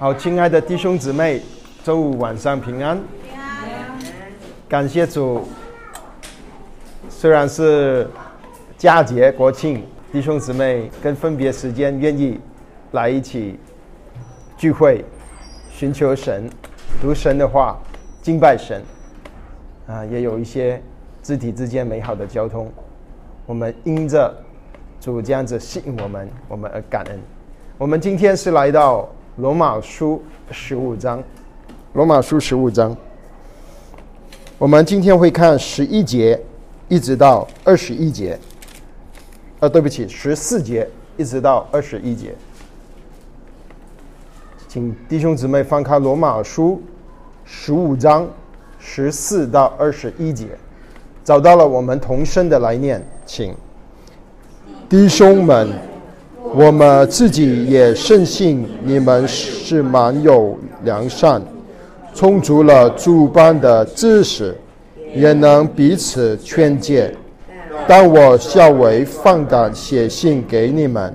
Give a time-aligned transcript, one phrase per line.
[0.00, 1.42] 好，亲爱的弟兄姊妹，
[1.82, 2.96] 周五晚上平安。
[4.68, 5.42] 感谢主，
[7.08, 8.08] 虽然是
[8.76, 12.38] 佳节国庆，弟兄姊妹跟分别时间愿意
[12.92, 13.58] 来一起
[14.56, 15.04] 聚会，
[15.68, 16.48] 寻求神，
[17.02, 17.76] 读神的话，
[18.22, 18.80] 敬拜神，
[19.88, 20.80] 啊，也有一些
[21.24, 22.70] 肢体之间美好的交通。
[23.46, 24.32] 我们因着
[25.00, 27.18] 主这样子吸引我们，我们而感恩。
[27.76, 29.08] 我们今天是来到。
[29.38, 30.20] 罗马书
[30.50, 31.22] 十五章，
[31.92, 32.96] 罗马书十五章，
[34.58, 36.40] 我们今天会看十一节
[36.88, 38.36] 一直到二十一节，
[39.60, 42.34] 呃，对不起，十四节一直到二十一节，
[44.66, 46.82] 请弟兄姊妹翻开罗马书
[47.44, 48.26] 十五章
[48.80, 50.48] 十四到二十一节，
[51.22, 53.54] 找到了我们同声的来念，请。
[54.88, 55.87] 弟兄们。
[56.54, 61.40] 我们自己也深信你们是蛮有良善，
[62.14, 64.56] 充足了诸般的知识，
[65.14, 67.14] 也能彼此劝诫。
[67.86, 71.14] 但我较为放胆写信给你们，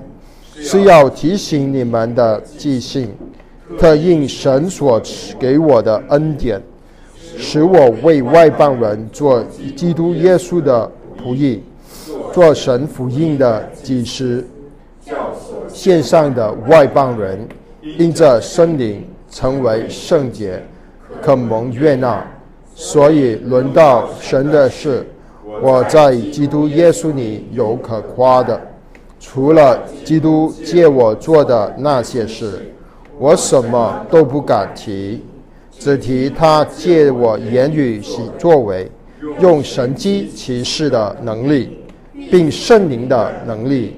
[0.54, 3.12] 是要提醒你们的记性，
[3.78, 6.62] 特应神所赐给我的恩典，
[7.36, 9.44] 使我为外邦人做
[9.76, 10.90] 基督耶稣的
[11.22, 11.60] 仆役，
[12.32, 14.46] 做神福音的祭司。
[15.84, 17.46] 线上的外邦人，
[17.98, 20.58] 因着圣灵成为圣洁，
[21.20, 22.26] 可蒙悦纳，
[22.74, 25.06] 所以轮到神的事，
[25.60, 28.58] 我在基督耶稣里有可夸的。
[29.20, 32.72] 除了基督借我做的那些事，
[33.18, 35.22] 我什么都不敢提，
[35.70, 38.90] 只提他借我言语起作为，
[39.38, 41.76] 用神机启示的能力，
[42.30, 43.96] 并圣灵的能力。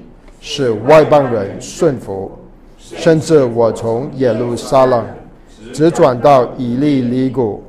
[0.48, 2.30] 使外邦人顺服，
[2.78, 5.04] 甚至我从耶路撒冷
[5.72, 7.64] 直转到以利里谷，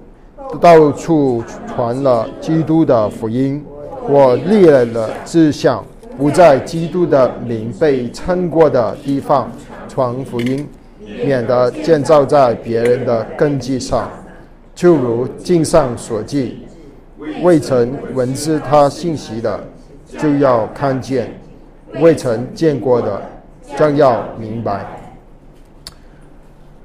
[0.62, 3.66] 到处传了基督的福音。
[4.08, 5.84] 我立了志向，
[6.20, 9.52] 不在基督的名被称过的地方
[9.90, 10.70] 传福音，
[11.26, 14.08] 免得建造在别人的根基上。
[14.76, 16.60] 就如经上所记，
[17.42, 19.60] 未曾闻知他信息的，
[20.20, 21.34] 就要看见。
[21.96, 23.22] 未曾见过的，
[23.78, 24.86] 将要明白。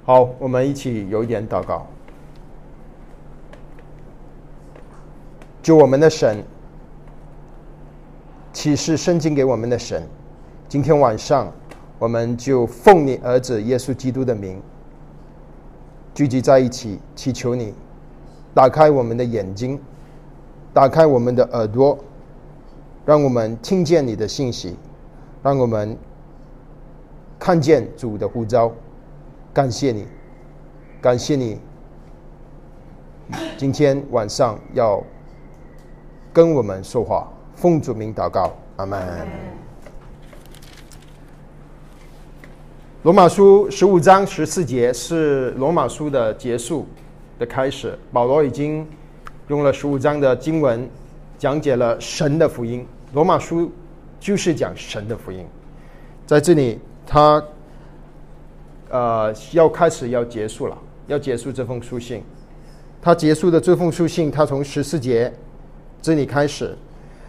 [0.04, 1.86] 好，我们一起有一点祷告。
[5.62, 6.42] 就我们的神，
[8.52, 10.02] 启示圣经给我们的神，
[10.68, 11.52] 今天晚上，
[11.98, 14.60] 我们就奉你儿子耶稣基督的名，
[16.14, 17.74] 聚集在一起，祈求你
[18.54, 19.78] 打开我们的眼睛，
[20.72, 21.96] 打开我们的耳朵，
[23.04, 24.76] 让我们听见你的信息。
[25.42, 25.98] 让我们
[27.36, 28.70] 看见主的呼召，
[29.52, 30.06] 感谢你，
[31.00, 31.58] 感谢你。
[33.56, 35.02] 今天晚上要
[36.32, 39.26] 跟我们说话，奉主名祷告，阿门。
[43.02, 46.86] 罗马书十五章十四节是罗马书的结束
[47.40, 47.98] 的开始。
[48.12, 48.86] 保罗已经
[49.48, 50.88] 用了十五章的经文
[51.36, 52.86] 讲解了神的福音。
[53.12, 53.68] 罗马书。
[54.22, 55.44] 就是讲神的福音，
[56.24, 57.42] 在这里，他
[58.88, 60.78] 呃要开始要结束了，
[61.08, 62.22] 要结束这封书信。
[63.02, 65.32] 他结束的这封书信，他从十四节
[66.00, 66.72] 这里开始，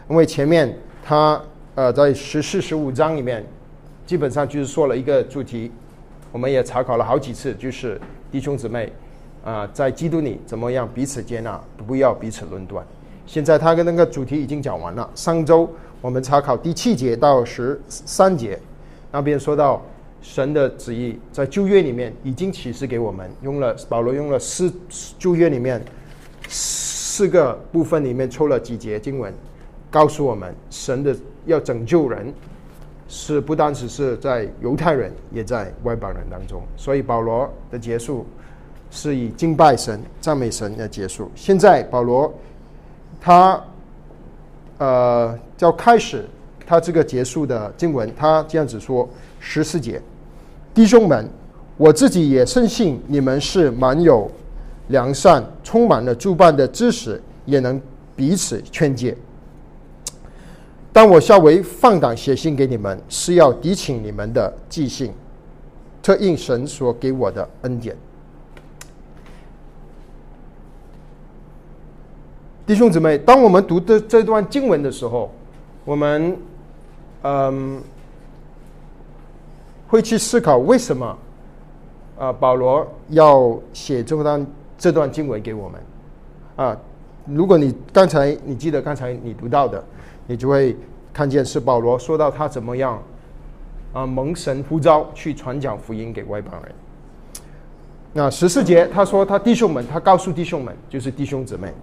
[0.08, 1.42] 因为前面他
[1.74, 3.44] 呃在十四十五章里面，
[4.06, 5.72] 基本上就是说了一个主题，
[6.32, 8.00] 我们也查考了好几次，就是
[8.32, 8.94] 弟兄姊妹
[9.44, 12.86] 啊，在基督里怎么样彼此接纳，不要彼此论断。
[13.26, 15.70] 现在他跟那个主题已经讲完了，上周。
[16.02, 18.60] 我们查考第七节到十三节，
[19.10, 19.82] 那边说到
[20.22, 24.70] 神的旨意在旧约里面已经启示给我们，用了保罗用了四
[25.18, 25.82] 旧约里面
[26.50, 29.34] 四个部分里面抽了几节经文，
[29.90, 32.34] 告诉我们神的要拯救人，
[33.08, 36.62] 是不单只是在犹太人，也在外邦人当中。
[36.76, 38.26] 所以保罗的结束
[38.92, 41.32] 是以敬拜神、赞美神的结束。
[41.34, 42.34] 现在保罗
[43.24, 43.64] 他。
[44.80, 46.26] 呃，叫开始
[46.66, 49.08] 他这个结束的经文，他这样子说：
[49.40, 50.02] 十四节，
[50.74, 51.30] 弟兄们，
[51.78, 54.30] 我自己也深信你们是蛮有
[54.88, 57.80] 良善，充满了诸般的知识，也能
[58.14, 59.16] 彼此劝诫。
[60.92, 65.14] 当我下为放胆写信给你们，是要提请你们的记性，
[66.02, 67.96] 特应神所给我的恩典。
[72.66, 75.30] 弟兄姊妹，当我们读的这段经文的时候，
[75.84, 76.38] 我们
[77.24, 77.82] 嗯
[79.88, 81.18] 会去思考为什么
[82.18, 85.82] 啊，保罗要写这段这段经文给我们
[86.56, 86.78] 啊。
[87.26, 89.84] 如果你刚才你记得刚才你读到的，
[90.26, 90.76] 你就会
[91.12, 93.02] 看见是保罗说到他怎么样
[93.92, 96.72] 啊蒙神呼召去传讲福音给外邦人。
[98.14, 101.74] 那十四节他说他弟兄们，他告诉弟兄们就是弟兄姊妹，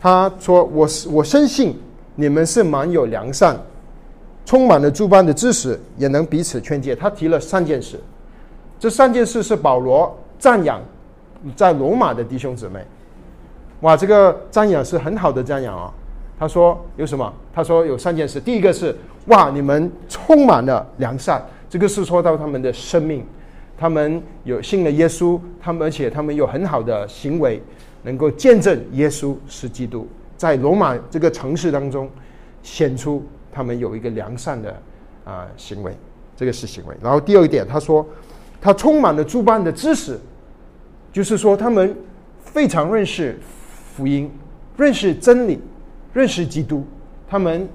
[0.00, 1.78] 他说我是我深信
[2.14, 3.56] 你们是蛮有良善，
[4.46, 6.96] 充满了诸般的知识，也能彼此劝诫。
[6.96, 8.00] 他提了三件事，
[8.78, 10.80] 这三件事是保罗赞扬
[11.54, 12.80] 在罗马的弟兄姊妹。
[13.80, 15.92] 哇，这个赞扬是很好的赞扬啊！
[16.38, 17.32] 他说有什么？
[17.52, 18.40] 他说有三件事。
[18.40, 23.24] 第一个是哇，你们充满了良善，这个是说到他们的生命，
[23.80, 27.62] 他们有信了耶稣，他们而且他们有很好的行为，
[28.02, 30.06] 能够见证耶稣是基督，
[30.36, 32.06] 在罗马这个城市当中
[32.62, 34.82] 显出他们有一个良善的
[35.24, 35.96] 啊行为，
[36.36, 36.94] 这个是行为。
[37.02, 38.06] 然后第二点，他说
[38.60, 40.20] 他充满了诸般的知识，
[41.10, 41.96] 就是说他们
[42.44, 43.38] 非常认识。
[43.96, 44.30] 福音，
[44.78, 45.60] 认识真理，
[46.14, 46.86] 认识基督，
[47.28, 47.68] 他们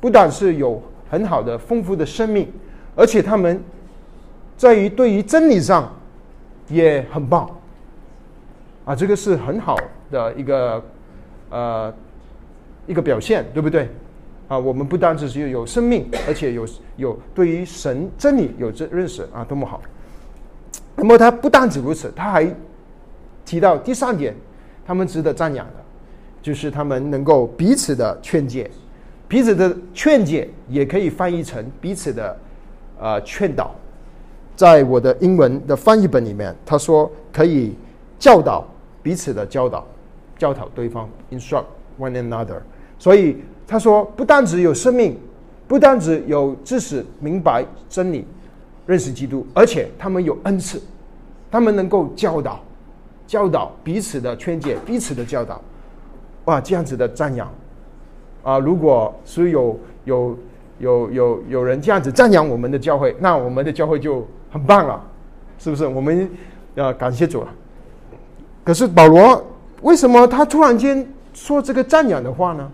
[0.00, 2.50] 不但是有很好的丰富的生命，
[2.96, 3.62] 而且他们
[4.58, 5.90] 在于对于真理上
[6.68, 7.48] 也很棒，
[8.84, 9.78] 啊，这个是很好
[10.10, 10.84] 的一个
[11.48, 11.94] 呃
[12.86, 13.88] 一个表现，对不对？
[14.48, 16.66] 啊，我们不单只是有生命，而且有
[16.96, 19.80] 有对于神真理有这认识啊，多么好！
[20.96, 22.54] 那么他不单止如此，他还
[23.46, 24.34] 提到第三点。
[24.84, 25.74] 他们值得赞扬的，
[26.40, 28.70] 就是他们能够彼此的劝诫，
[29.28, 32.34] 彼此的劝诫也可以翻译成彼此的
[32.98, 33.74] 呃劝导。
[34.58, 37.76] 在我的英文的翻译本里面，他说可以
[38.18, 38.66] 教导
[39.04, 39.86] 彼此的教导，
[40.36, 41.62] 教导对方，instruct
[41.96, 42.56] one another。
[42.98, 43.36] 所以
[43.68, 45.16] 他说，不单只有生命，
[45.68, 48.26] 不单只有知识、明白真理、
[48.84, 50.82] 认识基督，而且他们有恩赐，
[51.52, 52.58] 他们能够教导。
[53.28, 55.62] 教导彼此的劝诫，彼此的教导，
[56.46, 57.48] 哇，这样子的赞扬
[58.42, 58.58] 啊！
[58.58, 60.36] 如果是有有
[60.80, 65.02] 有有有人这样子赞扬我们的教会，那我们的教会就很棒了，
[65.58, 65.86] 是不是？
[65.86, 66.30] 我们
[66.74, 67.48] 要感谢主了。
[68.64, 69.44] 可是保罗
[69.82, 72.70] 为什么他突然间说这个赞扬的话呢？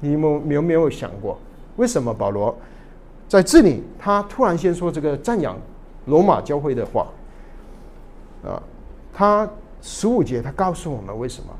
[0.00, 1.38] 你有有没有想过，
[1.76, 2.56] 为什么保罗
[3.28, 5.56] 在这里他突然间说这个赞扬
[6.04, 7.06] 罗马教会的话
[8.44, 8.62] 啊？
[9.12, 9.48] 他。
[9.82, 11.50] 十五节，他告诉我们为什么？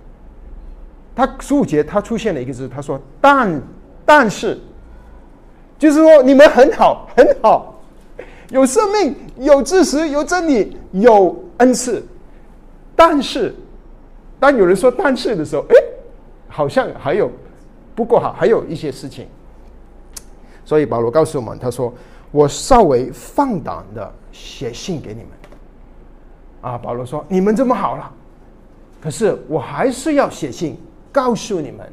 [1.15, 3.63] 他十五节他出现了一个字，他说：“但
[4.05, 4.59] 但是，
[5.79, 7.76] 就是说你们很好，很好，
[8.51, 12.05] 有生命，有知识，有真理，有恩赐。
[12.95, 13.55] 但是，
[14.39, 15.75] 当有人说但是的时候，哎，
[16.49, 17.31] 好像还有
[17.95, 19.27] 不过好，还有一些事情。
[20.65, 21.93] 所以保罗告诉我们，他说：
[22.31, 25.29] 我稍微放胆的写信给你们。”
[26.63, 28.13] 啊，保罗说：“你们这么好了，
[29.01, 30.77] 可是我还是要写信
[31.13, 31.87] 告诉你们，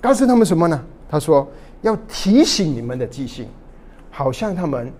[0.00, 0.80] 告诉他们什么呢？
[1.08, 1.48] 他说
[1.82, 3.48] 要提醒你们的记性，
[4.16, 4.90] 好像他们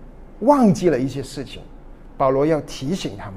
[0.41, 1.59] 忘记了一些事情。
[2.15, 3.35] 保罗要提醒他们，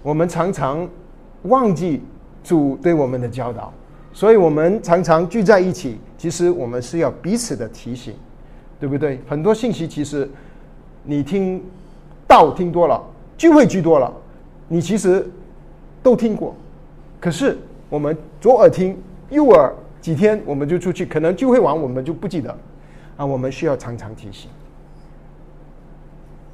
[0.00, 0.88] 我们常常
[1.42, 2.00] 忘记
[2.44, 3.72] 主对我们的教导，
[4.12, 5.98] 所以我们常常聚在一起。
[6.16, 8.14] 其实我们是要彼此的提醒，
[8.78, 9.20] 对不对？
[9.28, 10.30] 很多信息其实。”
[11.06, 11.62] 你听
[12.26, 12.98] 道听多了，
[13.36, 14.10] 聚会聚多了，
[14.68, 15.28] 你其实
[16.02, 16.54] 都听过，
[17.20, 17.58] 可是
[17.90, 18.96] 我们左耳听
[19.28, 19.70] 右耳，
[20.04, 22.54] 几天我们就出去，可能聚会完我们就不记得，
[23.16, 24.50] 啊，我们需要常常提醒。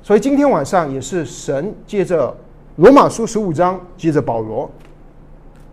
[0.04, 2.33] 所以今天晚上也是神借着
[2.76, 4.71] 罗马书十五章，借着保罗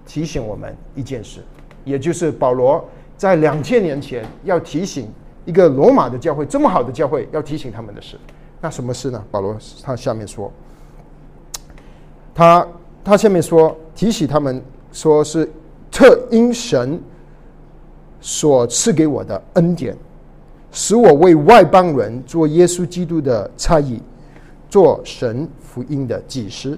[0.07, 1.39] 提醒我们一件事，
[1.85, 2.83] 也就是保罗
[3.15, 5.07] 在两千年前要提醒
[5.45, 8.17] 一个罗马的教会，这么好的教会，要提醒他们的事。
[8.59, 9.23] 那什么事呢？
[9.29, 10.51] 保罗他下面说，
[12.33, 12.67] 他
[13.03, 14.59] 他下面说提醒他们
[14.91, 15.47] 说是
[15.91, 16.99] 特因神
[18.19, 19.95] 所赐给我的恩典，
[20.71, 24.01] 使我为外邦人做耶稣基督的差役，
[24.69, 26.77] 做神福音的祭司，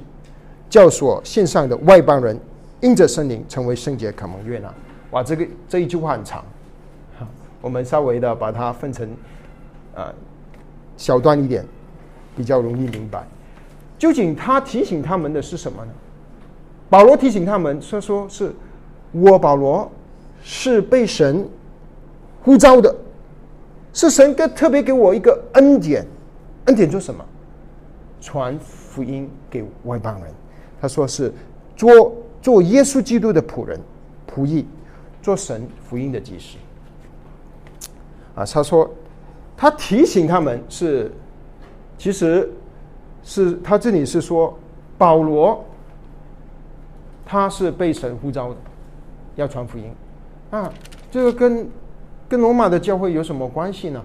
[0.69, 2.39] 教所线上的外邦人
[2.81, 4.73] 因着圣灵成为圣洁，可蒙悦纳。
[5.11, 6.43] 哇，这个这一句话很长，
[7.61, 9.09] 我们稍微的把它分成
[9.95, 10.13] 啊。
[10.97, 11.65] 小段一点，
[12.35, 13.25] 比较容易明白。
[13.97, 15.91] 究竟他提醒他们的是什么呢？
[16.89, 18.53] 保罗提醒他们说：“说是
[19.11, 19.89] 我保罗
[20.41, 21.47] 是被神
[22.41, 22.95] 呼召的，
[23.93, 26.05] 是神给特别给我一个恩典。
[26.65, 27.25] 恩典做什么？
[28.21, 30.33] 传福音给外邦人。
[30.81, 31.33] 他说是
[31.75, 33.79] 做做耶稣基督的仆人、
[34.33, 34.65] 仆役，
[35.21, 36.57] 做神福音的祭司。
[38.35, 38.89] 啊，他说。”
[39.61, 41.11] 他提醒他们是
[41.97, 42.49] 其实
[43.23, 44.57] 是他这里是说
[44.97, 45.65] 保罗，
[47.25, 48.55] 他是被神呼召的，
[49.35, 49.93] 要传福音
[50.51, 50.73] 啊，
[51.11, 51.69] 这个跟
[52.27, 54.03] 跟罗马的教会有什么关系呢？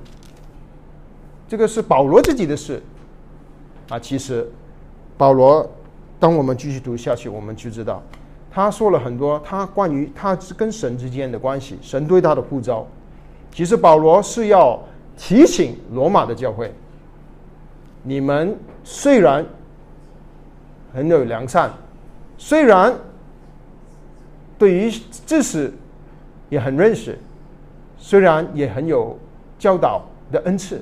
[1.48, 2.82] 这个是保罗自己的事
[3.88, 3.98] 啊。
[3.98, 4.50] 其实
[5.16, 5.70] 保罗，
[6.18, 8.02] 当我们继续读下去，我们就知道
[8.50, 12.86] 他说了很多他关于他跟神之间的关系，神对他的呼召。
[13.52, 14.82] 其实保罗是要
[15.16, 16.72] 提醒罗马的教会。
[18.02, 19.44] 你们虽然
[20.92, 21.70] 很有良善，
[22.36, 22.92] 虽然
[24.58, 24.90] 对于
[25.26, 25.72] 知识
[26.54, 27.18] 也很认识，
[27.98, 29.18] 虽然也很有
[29.58, 30.80] 教导的恩赐，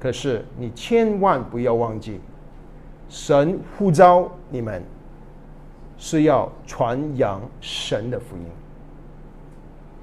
[0.00, 2.18] 可是你千万不要忘记，
[3.08, 4.82] 神呼召你们
[5.96, 8.42] 是要传扬神的福音，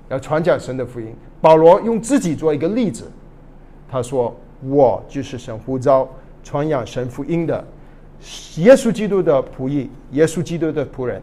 [0.07, 1.13] 要传讲神的福音。
[1.41, 3.11] 保罗用自己做一个例子，
[3.91, 4.33] 他说
[4.63, 6.07] ：“我就是神呼召。”
[6.41, 7.61] 传扬神福音的
[8.59, 11.21] 耶稣基督的仆役，耶稣基督的仆人，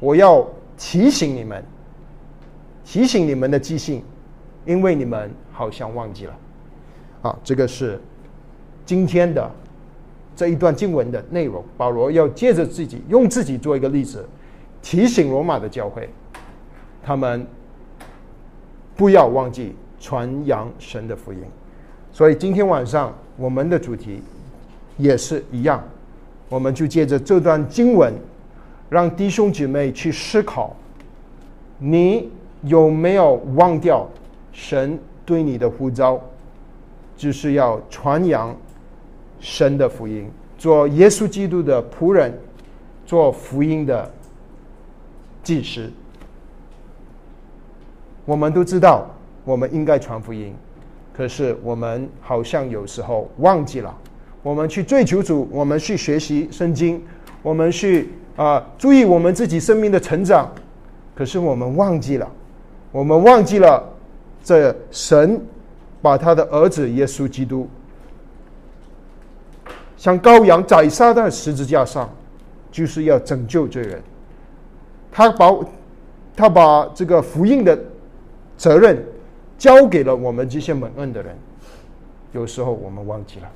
[0.00, 0.44] 我要
[0.76, 1.62] 提醒你们，
[2.84, 4.02] 提醒你们的记性，
[4.64, 6.36] 因为你们好像忘记了。
[7.22, 8.00] 啊，这个是
[8.84, 9.50] 今天的
[10.36, 11.64] 这一段经文的内容。
[11.76, 14.28] 保罗要借着自己，用自己做一个例子，
[14.82, 16.08] 提醒罗马的教会，
[17.02, 17.46] 他们
[18.94, 21.38] 不要忘记传扬神的福音。
[22.12, 24.20] 所以今天晚上我们的主题。
[24.96, 25.82] 也是一样，
[26.48, 28.14] 我们就借着这段经文，
[28.88, 30.76] 让弟兄姐妹去思考：
[31.80, 32.30] 你
[32.64, 34.08] 有没有忘掉
[34.52, 36.20] 神对你的呼召，
[37.16, 38.54] 就是要传扬
[39.40, 42.32] 神的福音，做耶稣基督的仆人，
[43.04, 44.10] 做福音的
[45.42, 45.90] 祭司。
[48.24, 49.06] 我们都知道，
[49.44, 50.54] 我们应该传福音，
[51.12, 53.94] 可是我们好像有时候忘记了。
[54.42, 57.02] 我们去追求主，我们去学习圣经，
[57.42, 60.50] 我们去啊注意我们自己生命的成长。
[61.14, 62.30] 可是我们忘记了，
[62.94, 63.82] 我们忘记了
[64.44, 65.44] 这神
[66.00, 67.68] 把他的儿子耶稣基督
[69.96, 72.08] 像羔羊宰杀在十字架上，
[72.70, 74.00] 就是要拯救罪人。
[75.10, 75.50] 他把
[76.36, 77.76] 他把这个福音的
[78.56, 79.04] 责任
[79.58, 81.36] 交给了我们这些蒙恩的人。
[82.30, 83.50] 有时候我们忘记了。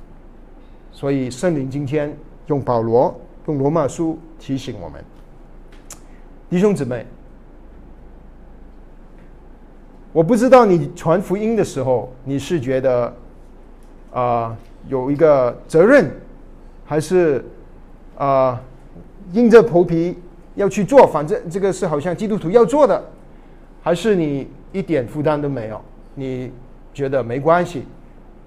[0.91, 2.13] 所以圣灵今天
[2.47, 3.17] 用保罗
[3.47, 5.01] 用罗马书提醒我们，
[6.49, 7.05] 弟兄姊妹，
[10.11, 13.13] 我不知道你传福音的时候，你是觉得
[14.11, 16.09] 啊有一个责任，
[16.85, 17.45] 还是
[18.17, 18.59] 啊
[19.33, 20.17] 硬着头皮
[20.55, 21.05] 要去做？
[21.05, 23.03] 反正这个是好像基督徒要做的，
[23.83, 25.79] 还是你一点负担都没有？
[26.15, 26.51] 你
[26.93, 27.85] 觉得没关系？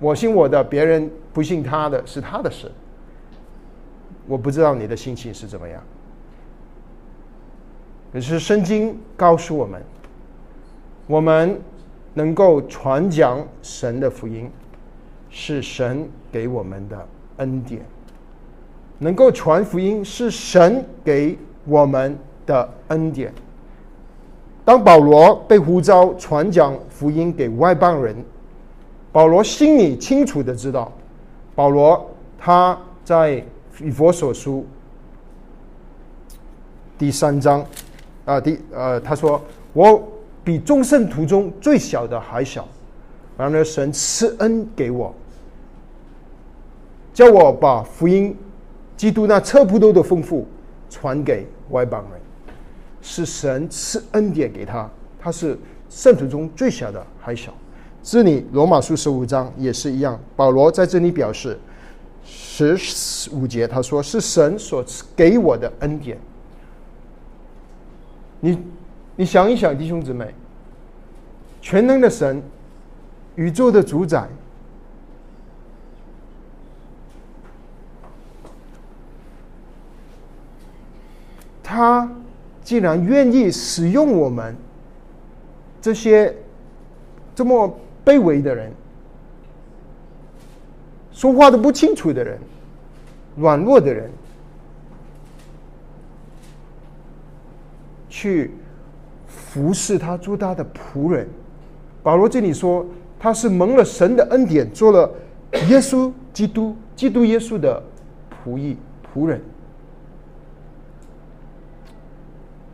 [0.01, 2.71] 我信我的，别人不信他的是他的事。
[4.27, 5.81] 我不知道你的心情是怎么样。
[8.13, 9.81] 可是圣经告诉我们，
[11.07, 11.61] 我们
[12.15, 14.51] 能够传讲神的福音，
[15.31, 17.07] 是神给我们的
[17.39, 17.83] 恩典。
[18.99, 22.17] 能够传福音是神给我们
[22.47, 23.33] 的恩典。
[24.65, 28.15] 当保罗被呼召传讲福音给外邦人。
[29.11, 30.91] 保罗心里清楚的知道，
[31.55, 33.45] 保罗他在
[33.81, 34.65] 以佛所书
[36.97, 37.63] 第三章
[38.25, 39.43] 啊，第呃他说
[39.73, 40.03] 我
[40.45, 42.67] 比众圣徒中最小的还小，
[43.37, 45.15] 然而神赐恩给我，
[47.15, 48.37] 叫我把福音
[48.97, 50.47] 基督那车不透的丰富
[50.91, 52.21] 传给外邦人，
[53.01, 55.59] 是神赐恩典给他，他是
[55.89, 57.53] 圣徒中最小的还小。
[58.03, 61.57] 这里罗马书十五章也是一样，保罗在这里表示
[62.25, 66.19] 十五节，他说是神所赐给我的恩典。
[68.41, 68.59] 你
[69.23, 70.35] 你想一想，弟兄姊妹，
[71.61, 72.43] 全能的神，
[73.37, 74.27] 宇宙的主宰，
[81.63, 82.11] 他
[82.65, 84.57] 既然愿意使用我们
[85.81, 86.35] 这些
[87.33, 87.79] 这么。
[88.05, 88.73] 卑微的人，
[91.13, 92.37] 说话都不清楚的人，
[93.37, 94.11] 软弱的人，
[98.09, 98.51] 去
[99.53, 101.29] 服侍他做他的仆人。
[102.03, 102.87] 保罗这里说，
[103.19, 105.13] 他是蒙了神的恩典，做了
[105.69, 107.83] 耶稣基督、基督耶稣的
[108.43, 108.79] 仆役、
[109.15, 109.39] 仆人。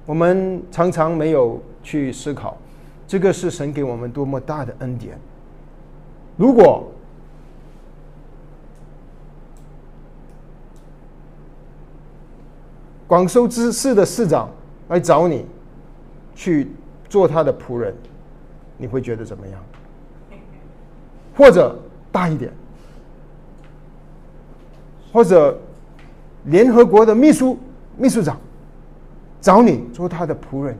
[0.06, 2.56] 我们常常没有去思考，
[3.08, 5.18] 这个是神给我们多么大的恩典。
[6.37, 6.88] 如果
[13.08, 14.49] 广州知事的市长
[14.88, 15.44] 来找你。
[16.38, 16.71] 去
[17.09, 17.92] 做他的仆人，
[18.76, 19.61] 你会觉得怎么样？
[21.37, 21.76] 或者
[22.12, 22.52] 大一点，
[25.12, 25.59] 或者
[26.45, 27.59] 联合国的秘书
[27.97, 28.38] 秘书长
[29.40, 30.78] 找你做他的仆人，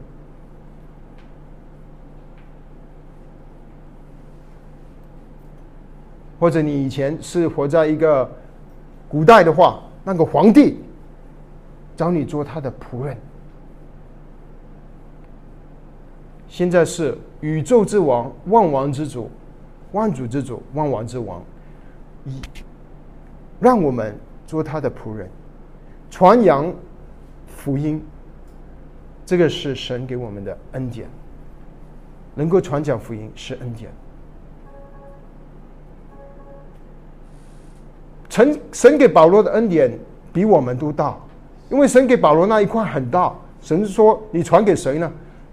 [6.39, 8.31] 或者你以前是活在一个
[9.09, 10.79] 古代的话，那个皇帝。
[11.97, 13.17] 找你做他的仆人。
[16.59, 19.31] 现在是宇宙之王、万王之主、
[19.93, 21.41] 万主之主、万王之王，
[22.25, 22.43] 一
[23.61, 24.13] 让我们
[24.45, 25.31] 做他的仆人，
[26.11, 26.75] 传扬
[27.47, 28.05] 福音。
[29.25, 31.09] 这个是神给我们的恩典，
[32.35, 33.89] 能够传讲福音是恩典。
[38.29, 39.97] 神神给保罗的恩典
[40.33, 41.17] 比我们都大。
[41.71, 45.09] 因为神给保罗那一块很大，神说你传给谁呢？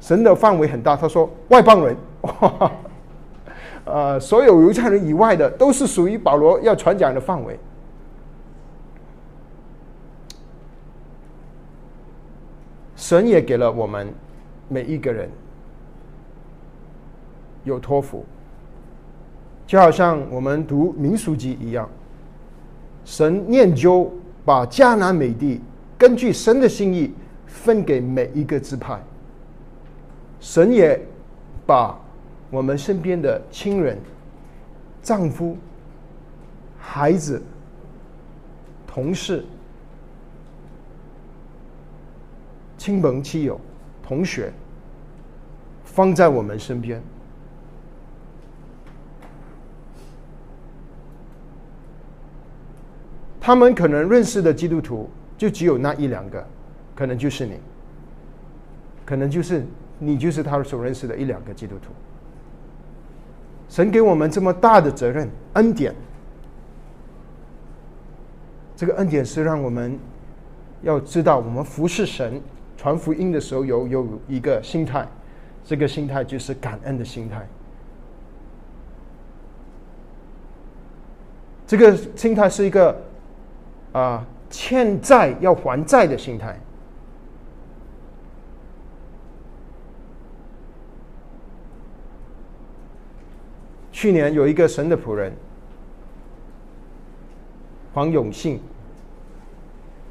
[0.05, 1.97] 神的范围很大，他说外邦人，
[3.85, 7.57] 呃，所有犹太人以外的都是属于保罗要传讲的范围。
[12.95, 14.07] 神也给了我们
[14.69, 15.27] 每一个人
[17.63, 18.23] 有托付，
[19.65, 21.89] 就好像我们读民书记一样，
[23.05, 24.13] 神念究
[24.45, 25.59] 把迦南美地。
[25.97, 27.11] 根据神的心意
[27.47, 29.01] 分给每一个支派，
[30.45, 31.01] 神也
[31.65, 31.99] 把
[32.51, 33.97] 我们身边的亲人、
[35.01, 35.57] 丈夫、
[36.79, 37.41] 孩子、
[38.85, 39.43] 同事、
[42.77, 43.59] 亲朋戚友、
[44.03, 44.53] 同学
[45.83, 47.01] 放在我们身边，
[53.41, 55.09] 他们可能认识的基督徒。
[55.37, 56.47] 就只有那一两个，
[56.95, 57.59] 可能就是你，
[59.03, 59.65] 可能就是
[59.99, 61.91] 你，就是他所认识的一两个基督徒。
[63.69, 65.93] 神给我们这么大的责任、恩典，
[68.75, 69.97] 这个恩典是让我们
[70.81, 72.41] 要知道，我们服侍神、
[72.77, 75.07] 传福音的时候有有一个心态，
[75.63, 77.47] 这个心态就是感恩的心态。
[81.65, 83.01] 这个心态是一个
[83.91, 84.25] 啊。
[84.47, 86.57] 欠债要还债的心态。
[93.95, 95.31] 去年有一个神的仆人
[97.93, 98.59] 黄永信，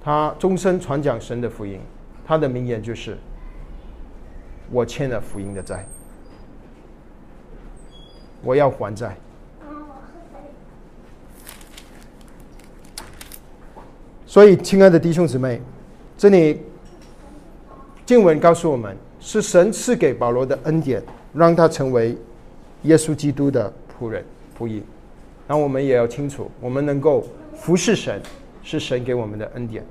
[0.03, 1.79] 他终身传讲神的福音，
[2.27, 3.19] 他的名言就是
[4.73, 5.87] ：“我欠了福音的债，
[8.43, 9.15] 我要还债。”
[14.25, 15.61] 所以，亲爱的弟兄姊妹，
[16.17, 16.63] 这里
[18.07, 21.03] 经文告诉我们，是神赐给保罗的恩典，
[21.35, 22.17] 让他成为
[22.85, 24.25] 耶稣基督的仆人
[24.59, 24.83] 仆役。
[25.47, 27.23] 那我们也要清楚，我们能够
[27.55, 28.19] 服侍神，
[28.63, 29.85] 是神给我们的恩典。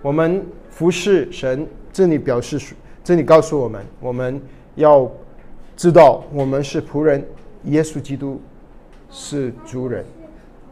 [0.00, 2.58] 我们服侍神，这里表示，
[3.04, 4.40] 这里告诉我们，我们
[4.76, 5.10] 要
[5.76, 7.22] 知道，我们是仆人，
[7.64, 8.40] 耶稣基督
[9.10, 10.04] 是主人，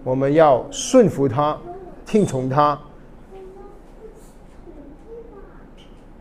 [0.03, 1.59] 我们要顺服他，
[2.07, 2.79] 听从他。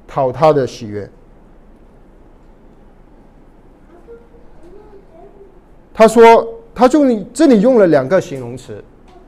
[0.06, 1.10] 讨他的喜悦。
[5.93, 8.84] 他说：“他就这里用了两个形容词，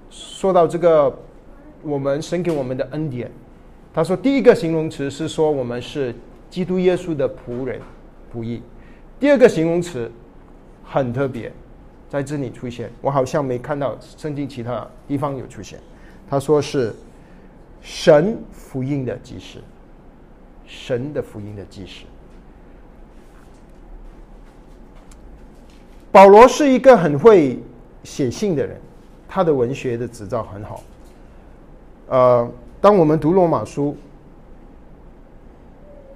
[0.10, 1.16] 说到这个
[1.84, 3.30] 我们神给我们的恩典。
[3.94, 6.14] 他说第一个形容词是说我们是
[6.50, 7.80] 基督耶稣的仆人
[8.34, 8.62] 仆役。
[9.20, 10.12] 第二个形容词
[10.84, 11.52] 很特别，
[12.10, 15.80] 在这里出现，我好像没看到圣经其他地方有出现。
[16.28, 16.94] 他说是
[17.82, 19.60] 神福音的基石。”
[20.68, 22.06] 神的福音的基石。
[26.16, 27.60] 保罗是一个很会
[28.06, 28.80] 写信的人，
[29.28, 30.82] 他的文学的执照很好。
[32.08, 32.50] 呃，
[32.80, 33.98] 当我们读罗马书，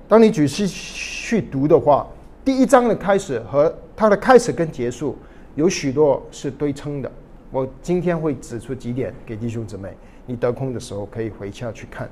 [0.07, 2.07] 当你仔细去读的话，
[2.45, 5.17] 第一章的开始和它的开始跟结束
[5.55, 7.12] 有许多是对称的。
[7.51, 9.89] 我今天会指出几点给弟兄姊妹，
[10.25, 12.09] 你得空的时候可以回家去看。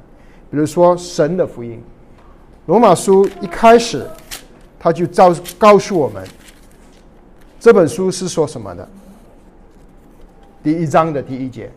[0.51, 1.81] 比如说，神的福音。
[2.65, 4.05] 罗马书一开始，
[4.77, 6.27] 他就告告诉我们，
[7.67, 8.87] 这本书是说什么的？
[10.63, 11.69] 第一章的第一节，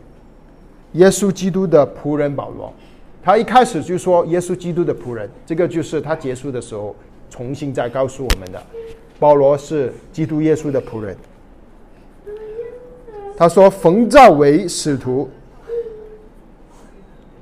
[0.93, 2.73] 耶稣基督的仆人保罗，
[3.21, 6.95] 他一开始就说耶稣基督的仆人，这个就是他结束的时候
[7.29, 8.63] 重新再告诉我们的，
[9.19, 11.13] 保罗是基督耶稣的仆人。
[13.35, 15.29] 他说冯召为使徒，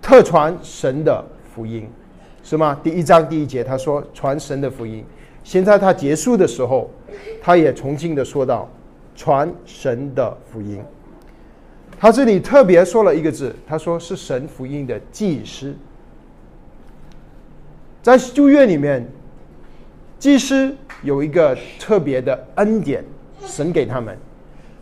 [0.01, 1.87] 特传神的福音。
[2.41, 2.75] 是吗？
[2.81, 5.05] 第一章第一节他说传神的福音。
[5.49, 6.87] 现在他结束的时候，
[7.41, 8.69] 他也重新的说到
[9.15, 10.79] 传神的福音。
[11.99, 15.75] 他这里特别说了一个字，他说是神福音的祭司。
[18.03, 19.03] 在旧约里面，
[20.19, 23.03] 祭司有一个特别的恩典，
[23.43, 24.15] 神给他们，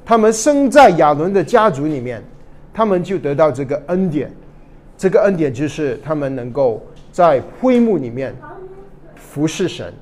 [0.04, 2.22] 他们生在亚伦的家族里面，
[2.74, 4.30] 他们就得到这个恩典。
[4.98, 8.36] 这个恩典就是他们能够在会幕里面
[9.16, 9.94] 服侍神。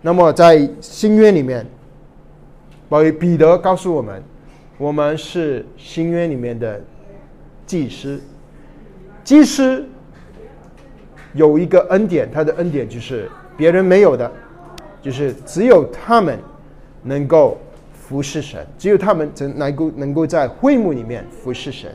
[0.00, 1.66] 那么在新约里面，
[2.88, 4.22] 保彼得告诉我们，
[4.78, 6.80] 我们是新约里面的
[7.66, 8.20] 祭司，
[9.24, 9.84] 祭司。
[11.34, 14.32] 有一个恩典，他的恩典就是别人没有的，
[15.02, 16.38] 就是只有他们
[17.02, 17.58] 能够
[17.92, 21.90] 服侍神，只有他们能够能够在会幕里面服侍神。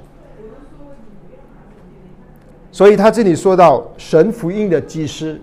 [2.71, 5.37] 所以他这里说到神福音的祭司，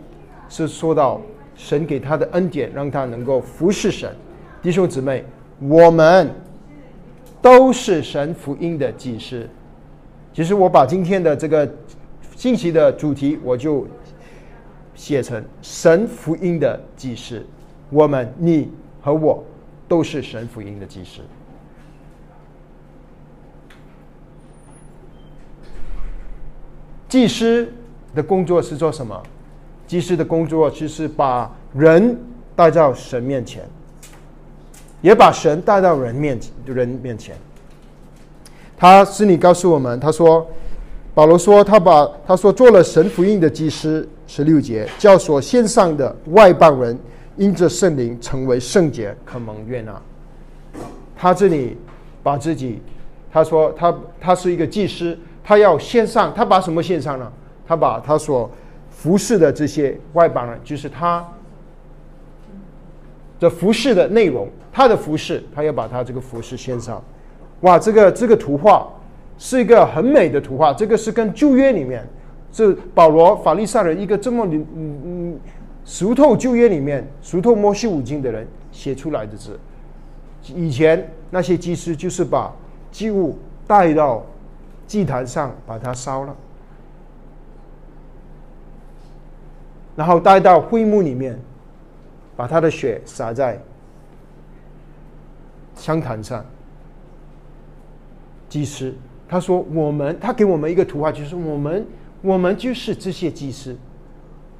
[0.49, 1.20] 是说到
[1.61, 4.11] 神给他的恩典，让他能够服侍神。
[4.62, 5.23] 弟兄姊妹，
[5.61, 6.31] 我们
[7.42, 9.46] 都是神福音的祭司。
[10.33, 11.70] 其实我把今天的这个。
[12.37, 13.87] 信息的主题我就
[14.94, 17.44] 写成神福音的祭司，
[17.90, 18.70] 我们你
[19.03, 19.44] 和我
[19.87, 21.20] 都是神福音的祭司。
[27.11, 27.70] 祭司
[28.14, 29.23] 的工作是做什么？
[29.90, 32.16] 祭司的工作就是把人
[32.55, 33.64] 带到神面前，
[35.03, 37.35] 也把神带到人面前人面前。
[38.76, 40.46] 他是你告诉我们，他说。
[41.12, 46.96] 保罗说：“他把他说做了神福音的祭司，十六节教所献上的外邦人，
[47.37, 50.00] 因着圣灵成为圣洁，可蒙悦纳。
[51.16, 51.76] 他这里
[52.22, 52.81] 把自己，
[53.33, 57.31] 他说他他是一个祭司，他要献上，他把什么献上呢？
[57.66, 58.48] 他把他所
[59.01, 61.27] 服侍的这些外邦人，就是他
[63.39, 67.03] 的服侍的内容，他的服侍，他要把他这个服侍献上。
[67.63, 68.87] 哇，这个这个图画。”
[69.43, 72.07] 是一个很美的图画，这个是跟旧约里面，
[72.53, 74.67] 是保罗法利赛人一个这么嗯
[75.03, 75.41] 嗯
[75.83, 79.59] 熟透旧约里面熟透摩西五经的人写出来的字。
[80.55, 82.53] 以前那些祭司就是把
[82.93, 84.27] 祭物带到
[84.87, 86.37] 祭坛上，把它烧了，
[89.96, 91.38] 然后带到会幕里面，
[92.37, 93.61] 把他的血洒在
[95.74, 96.44] 香坛上，
[98.48, 98.94] 祭司。
[99.29, 101.87] 他说：“我们，他给我们一个图画，就是我们，
[102.20, 103.76] 我们就是这些祭司，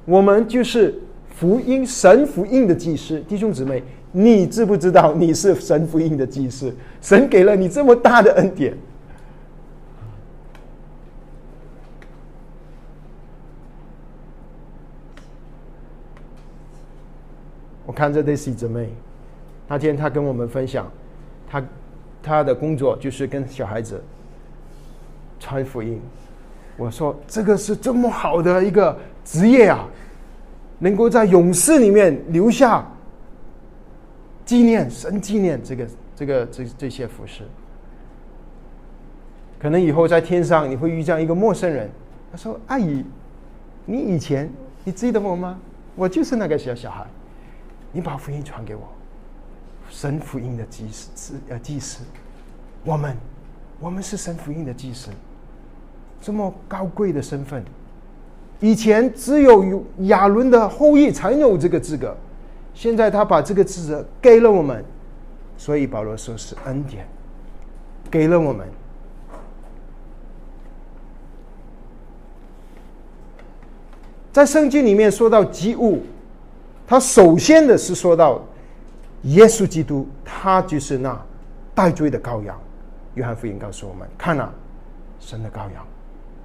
[0.05, 0.97] 我们就是
[1.35, 3.19] 福音神福音的祭司。
[3.27, 6.73] 弟兄姊妹，你知不知道你是神福音的祭司？
[7.01, 8.73] 神给了你这么大的恩典。
[17.91, 18.87] 我看这对姊妹，
[19.67, 20.89] 那天她跟我们分享，
[21.45, 21.61] 她
[22.23, 24.01] 她的工作就是跟小孩子。”
[25.41, 25.99] 传福音，
[26.77, 29.85] 我说这个是这么好的一个职业啊，
[30.79, 32.87] 能够在勇士里面留下
[34.45, 37.43] 纪念神纪念这个这个这这些服饰。
[39.59, 41.89] 可能以后在天上你会遇见一个陌生人，
[42.31, 43.03] 他说：“阿姨，
[43.85, 44.49] 你以前
[44.85, 45.59] 你记得我吗？
[45.93, 47.05] 我就是那个小小孩，
[47.91, 48.83] 你把福音传给我，
[49.89, 52.03] 神福音的祭司，呃祭司，
[52.83, 53.17] 我们
[53.79, 55.09] 我们是神福音的祭司。”
[56.21, 57.65] 这么高贵的身份，
[58.59, 62.15] 以前只有亚伦的后裔才有这个资格，
[62.75, 64.85] 现在他把这个资格给了我们，
[65.57, 67.07] 所以保罗说是恩典，
[68.11, 68.67] 给了我们。
[74.31, 76.03] 在圣经里面说到祭物，
[76.91, 78.41] 他首先的是说到
[79.21, 81.17] 耶稣基督，他就是那
[81.73, 82.59] 代罪的羔羊。
[83.13, 84.51] 约翰福音告诉我们：看啊，
[85.17, 85.87] 神的羔羊。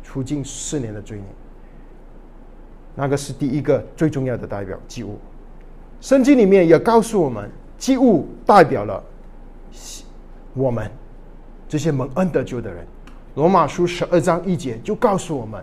[0.04, 1.26] 除尽四年的罪孽，
[2.94, 5.18] 那个是第一个最重要的代表祭物。
[6.00, 9.02] 圣经里面也告诉我们，祭物代表了
[10.54, 10.88] 我们
[11.68, 12.86] 这些蒙恩得救的人。
[13.34, 15.60] 罗马书十二章一节就告诉我们，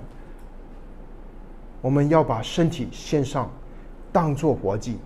[1.80, 3.50] 我们要把身体献上，
[4.14, 4.98] 当做活祭。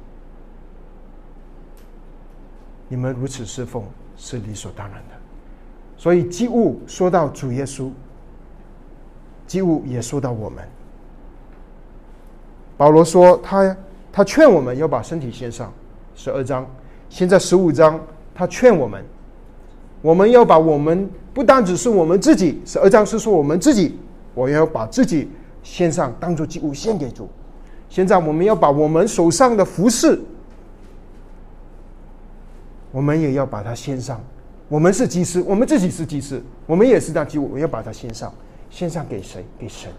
[2.87, 3.83] 你们如此侍奉
[4.15, 5.15] 是理所当然的。
[5.97, 7.89] 所以祭物说到主耶稣。
[9.47, 10.63] 祭物也说到我们。
[12.75, 13.75] 保罗说他
[14.11, 15.71] 他劝我们要把身体献上，
[16.15, 16.69] 十二章，
[17.09, 17.99] 现在十五章
[18.35, 19.03] 他劝我们，
[20.01, 23.97] 我们要把我们不单只是我们自己，十二章是说我们自己，
[24.35, 25.29] 我要把自己
[25.63, 27.29] 献上，当做祭物献给主。
[27.89, 30.19] 现在我们要把我们手上的服饰，
[32.91, 34.21] 我们也要把它献上。
[34.69, 38.33] 我们是祭司，我们自己是祭司，我们也是当祭物，我要把它献上。
[38.69, 39.45] 献上给谁？
[39.57, 39.89] 给神。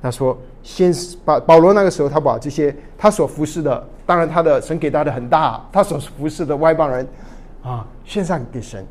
[0.00, 0.92] 他说：“先
[1.24, 7.06] 把保罗那个时候，他把这些他所服侍的，当然他的神给他的很大，他所服侍的外邦人，
[7.62, 8.84] 啊，献上给神。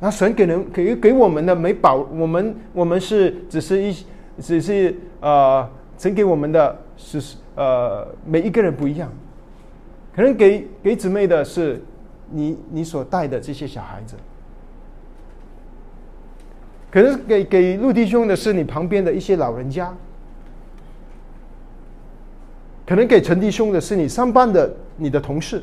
[0.00, 3.96] 那神给人给给我们的没保，我们我们是只是一
[4.40, 9.10] 只是呃，神给我们的是呃，每一个人不一样，
[10.14, 11.82] 可能给给姊妹的是
[12.30, 14.14] 你你所带的这些小孩子，
[16.90, 19.94] 可能给给陆弟兄的是你旁边的一些老人家，
[22.86, 25.62] 可能给陈弟兄的是你上班的你的同事。”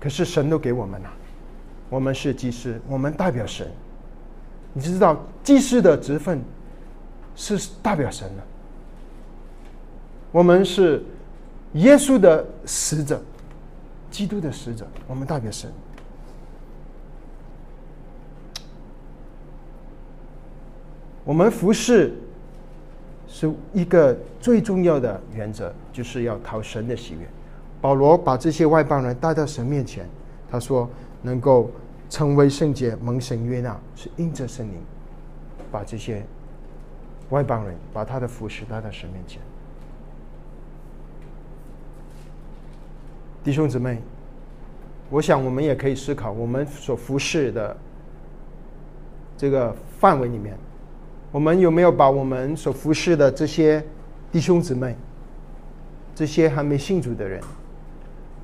[0.00, 1.12] 可是神都给我们了，
[1.90, 3.70] 我们是祭司，我们代表神。
[4.72, 6.42] 你知道祭司的职分
[7.36, 8.42] 是代表神的。
[10.32, 11.02] 我们是
[11.74, 13.20] 耶稣的使者，
[14.10, 15.70] 基督的使者，我们代表神。
[21.24, 22.14] 我们服侍
[23.28, 27.28] 是一个最重要的原则，就是要讨神的喜悦。
[27.80, 30.06] 保罗把这些外邦人带到神面前，
[30.50, 30.88] 他说
[31.22, 31.70] ：“能够
[32.10, 34.74] 成为圣洁、蒙神悦纳，是因着圣灵，
[35.72, 36.22] 把这些
[37.30, 39.40] 外邦人把他的服饰带到神面前。”
[43.42, 44.02] 弟兄姊妹，
[45.08, 47.74] 我想我们也可以思考，我们所服侍的
[49.38, 50.54] 这个范围里面，
[51.32, 53.82] 我们有没有把我们所服侍的这些
[54.30, 54.94] 弟兄姊妹，
[56.14, 57.42] 这些还没信主的人？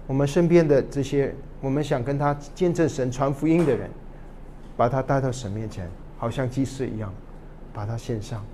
[0.07, 3.91] 我们身边的这些，我们想跟他见证神、传福音的人，
[4.77, 7.13] 把他带到神面前，好像祭司一样，
[7.73, 8.45] 把他献上。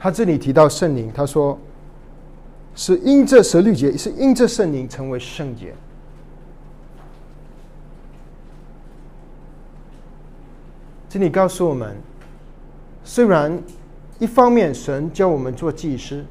[0.00, 1.58] 他这里提到圣灵，他说
[2.76, 5.74] 是因这十律节，是因这圣灵成为圣洁。
[11.18, 11.96] 这里告诉我们，
[13.02, 13.60] 虽然
[14.20, 16.24] 一方面神叫我们做祭司，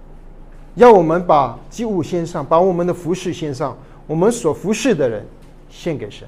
[0.75, 5.25] 要我们把祭物献上，把我们的服饰献上，我们所服侍的人
[5.69, 6.25] 献给神。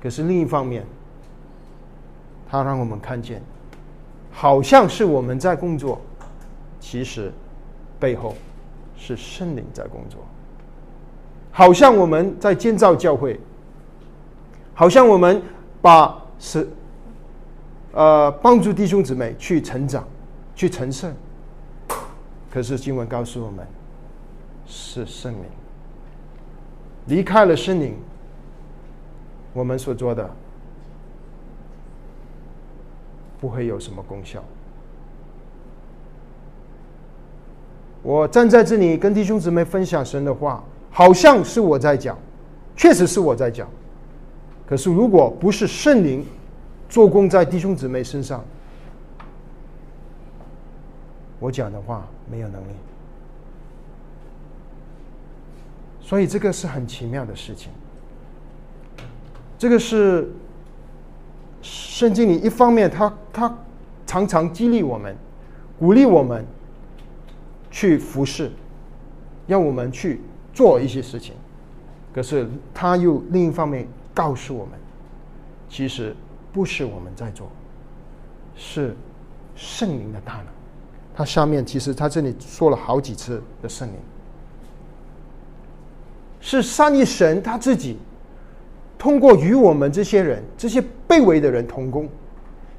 [0.00, 0.86] 可是另一方面，
[2.48, 3.42] 他让我们看见，
[4.30, 6.00] 好像是我们在工作，
[6.78, 7.32] 其实
[7.98, 8.36] 背后
[8.96, 10.20] 是圣灵在工作。
[11.50, 13.40] 好像我们在建造教会，
[14.72, 15.42] 好像我们
[15.82, 16.64] 把是。
[17.96, 20.06] 呃，帮助弟兄姊妹去成长，
[20.54, 21.10] 去成圣。
[22.50, 23.66] 可是经文告诉我们，
[24.66, 25.40] 是圣灵
[27.06, 27.96] 离开了圣灵，
[29.54, 30.30] 我们所做的
[33.40, 34.44] 不会有什么功效。
[38.02, 42.18] 我站在这里跟弟兄姊妹分享神的话，好像是我在讲，
[42.76, 43.66] 确实是我在讲。
[44.66, 46.26] 可是如果不是圣灵，
[46.96, 48.42] 做工在弟兄姊妹身上，
[51.38, 52.72] 我讲的话没有能力，
[56.00, 57.70] 所以这个是很奇妙的事情。
[59.58, 60.32] 这个是
[61.60, 63.58] 圣经里一方面，他他
[64.06, 65.14] 常常激励我们，
[65.78, 66.46] 鼓励我们
[67.70, 68.50] 去服侍，
[69.46, 70.22] 让我们去
[70.54, 71.34] 做一些事情。
[72.14, 74.78] 可是他又另一方面告诉我们，
[75.68, 76.16] 其实。
[76.56, 77.50] 不是我们在做，
[78.54, 78.96] 是
[79.54, 80.46] 圣灵的大能。
[81.14, 83.94] 他下面其实他这里说了好几次的圣灵，
[86.40, 87.98] 是三一神他自己
[88.96, 92.08] 通过与我们这些人、这些被围的人同工，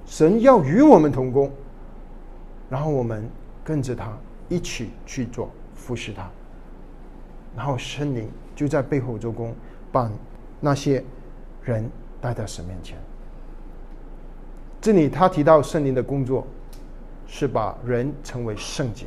[0.08, 1.52] 神要与我们同工，
[2.72, 3.30] 然后我们
[3.64, 4.12] 跟着他
[4.50, 6.28] 一起去做服侍他，
[7.56, 9.54] 然后圣灵就在背后做工，
[9.92, 10.12] 把
[10.60, 11.04] 那些
[11.62, 11.88] 人
[12.20, 12.98] 带到神面前。
[14.88, 16.48] 这里他提到圣灵的工作，
[17.28, 19.06] 是把人成为圣洁。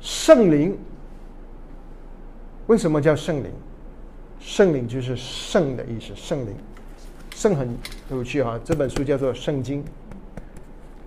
[0.00, 0.76] 圣灵
[2.66, 3.52] 为什么叫圣灵？
[4.40, 6.12] 圣灵就是圣的意思。
[6.16, 6.56] 圣灵，
[7.36, 7.72] 圣很
[8.10, 8.58] 有趣啊！
[8.64, 9.80] 这本书叫做《圣经》，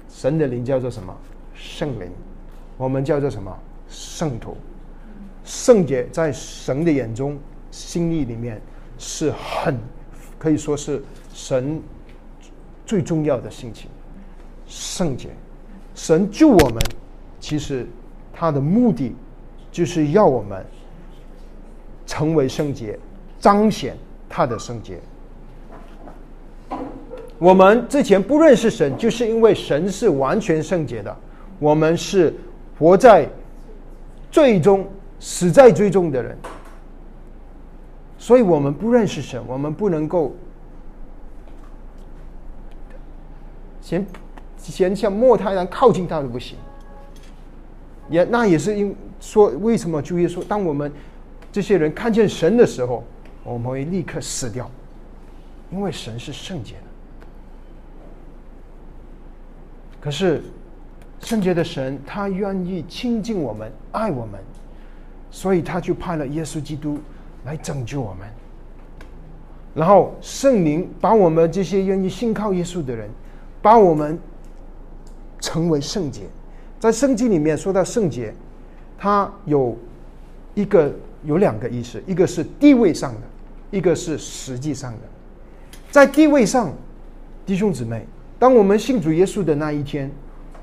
[0.08, 1.14] 神的灵叫做什么？
[1.54, 2.10] 圣灵。
[2.78, 3.54] 我们叫做什么？
[3.90, 4.56] 圣徒。
[5.44, 7.38] 圣洁在神的眼中、
[7.70, 8.62] 心意里面
[8.98, 9.78] 是很
[10.40, 11.04] 可以说是
[11.34, 11.82] 神
[12.92, 13.90] 最重要的事情，
[14.68, 15.30] 圣洁。
[15.96, 16.84] 神救我们，
[17.40, 17.88] 其实
[18.34, 19.16] 他的目的
[19.72, 20.66] 就是要我们
[22.06, 23.00] 成为圣洁，
[23.40, 23.96] 彰显
[24.28, 25.00] 他的圣洁。
[27.40, 31.16] 我们之前不认识神，就是因为神是完全圣洁的，
[31.60, 32.34] 我们是
[32.78, 33.26] 活在
[34.30, 34.86] 最终
[35.18, 36.38] 死在最终的人。
[38.18, 40.36] 所以我们不认识神，我们不能够
[43.82, 44.06] 先
[44.58, 46.58] 先像莫太阳靠近他都不行。
[48.10, 50.92] 也那也是因说为什么主耶稣当我们
[51.52, 53.04] 这些人看见神的时候，
[53.44, 54.70] 我们会立刻死掉，
[55.72, 56.82] 因为神是圣洁的。
[60.00, 60.42] 可是
[61.20, 64.40] 圣洁的神，他愿意亲近我们，爱我们，
[65.30, 66.98] 所以他就派了耶稣基督。
[67.44, 68.28] 来拯救我们，
[69.74, 73.10] 然后圣灵把我们这些愿意信靠耶稣的人，
[73.62, 74.18] 把我们
[75.40, 76.24] 成为圣洁。
[76.80, 78.34] 在圣经里面说到圣洁，
[78.98, 79.78] 它有
[80.54, 80.94] 一个
[81.24, 83.22] 有两个意思，一个是地位上的，
[83.70, 85.00] 一个是实际上的。
[85.90, 86.74] 在地位上，
[87.46, 88.06] 弟兄姊妹，
[88.40, 90.12] 当我们信主耶稣的那一天，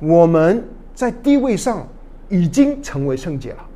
[0.00, 0.62] 我们
[0.94, 1.86] 在地位上
[2.28, 3.66] 已经成为圣洁了。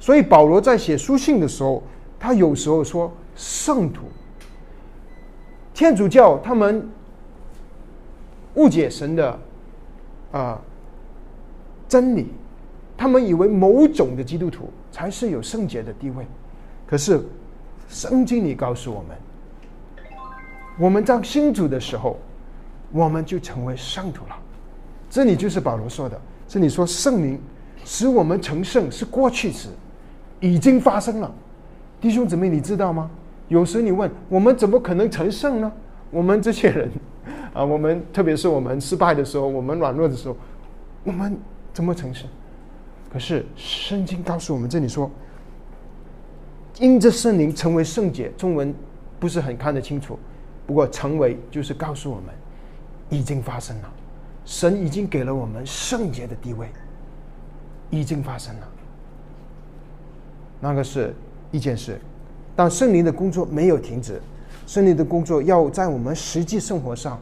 [0.00, 1.82] 所以保罗在写书信的时候。
[2.16, 4.04] 他有时候说圣徒，
[5.74, 6.88] 天主教他们
[8.54, 9.38] 误解神的
[10.32, 10.60] 啊
[11.88, 12.28] 真理，
[12.96, 16.26] 他们以为某种的基督徒才是有圣洁的地位，
[16.86, 17.20] 可是
[17.88, 19.16] 圣经里告诉我们，
[20.78, 22.16] 我们在新主的时候，
[22.92, 24.36] 我们就成为圣徒了。
[25.10, 27.40] 这里就是保罗说的，这里说圣灵
[27.84, 29.68] 使我们成圣是过去时，
[30.40, 31.32] 已经发生了。
[32.00, 33.10] 弟兄姊妹，你知道吗？
[33.48, 35.70] 有时你问我们怎么可能成圣呢？
[36.10, 36.90] 我们这些人
[37.54, 40.36] 啊，我们特别是我们失败的时候，我们软弱的时候，
[41.04, 41.34] 我们
[41.72, 42.28] 怎么成圣？
[43.10, 45.10] 可是圣经告诉我们，这里说，
[46.78, 48.30] 因着圣灵成为圣洁。
[48.36, 48.74] 中文
[49.18, 50.18] 不是很看得清楚，
[50.66, 52.26] 不过成为就是告诉我们
[53.08, 53.92] 已经发生了，
[54.44, 56.68] 神已经给了我们圣洁的地位，
[57.88, 58.68] 已经发生了。
[60.60, 61.14] 那个是。
[61.52, 62.00] 一件事，
[62.56, 64.20] 但圣灵的工作没有停止，
[64.66, 67.16] 圣灵的工作要在我们实际生活上，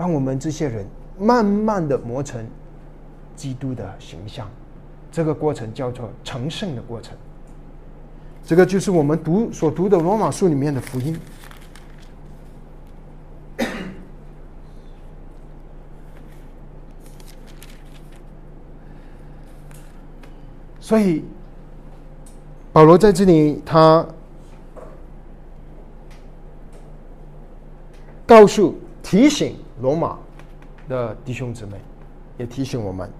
[0.00, 0.86] 让我们这些人
[1.18, 2.42] 慢慢的磨成
[3.36, 4.48] 基督的形象，
[5.12, 7.14] 这个过程叫做成圣的过程。
[8.42, 11.20] 这个就是我们读所读的罗马书里面的福音。
[20.80, 21.22] 所以。
[22.72, 24.06] 保罗在这里，他
[28.24, 30.18] 告诉、提醒罗马
[30.88, 31.72] 的弟兄姊妹，
[32.36, 33.10] 也提醒我们：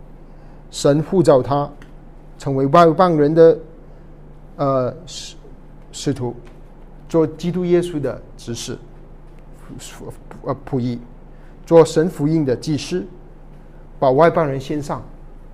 [0.70, 1.70] 神呼召他
[2.38, 3.58] 成为外邦人的
[4.56, 5.36] 呃使
[5.92, 6.34] 使徒，
[7.08, 8.78] 做基督耶稣的执事、
[10.42, 11.00] 呃仆役，
[11.64, 13.04] 做神福音的祭司，
[13.98, 15.02] 把外邦人献上，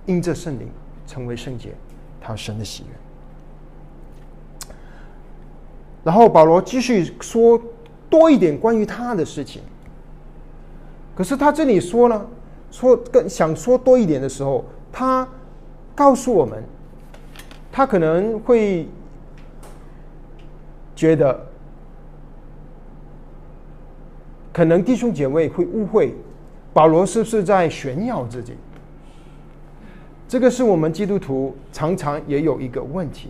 [0.05, 0.69] 因着圣灵
[1.05, 1.73] 成为圣洁，
[2.19, 4.71] 他神的喜悦。
[6.03, 7.61] 然后保罗继续说
[8.09, 9.61] 多一点关于他的事情。
[11.17, 12.27] 可是他这里说呢，
[12.69, 15.27] 说更想说多一点的时候，他
[15.95, 16.63] 告诉我们，
[17.71, 18.87] 他可能会
[20.95, 21.43] 觉得，
[24.53, 26.13] 可能弟兄姐妹会误会，
[26.71, 28.53] 保罗是不是在炫耀自己？
[30.27, 33.29] 这个是我们基督徒常常也有一个问题，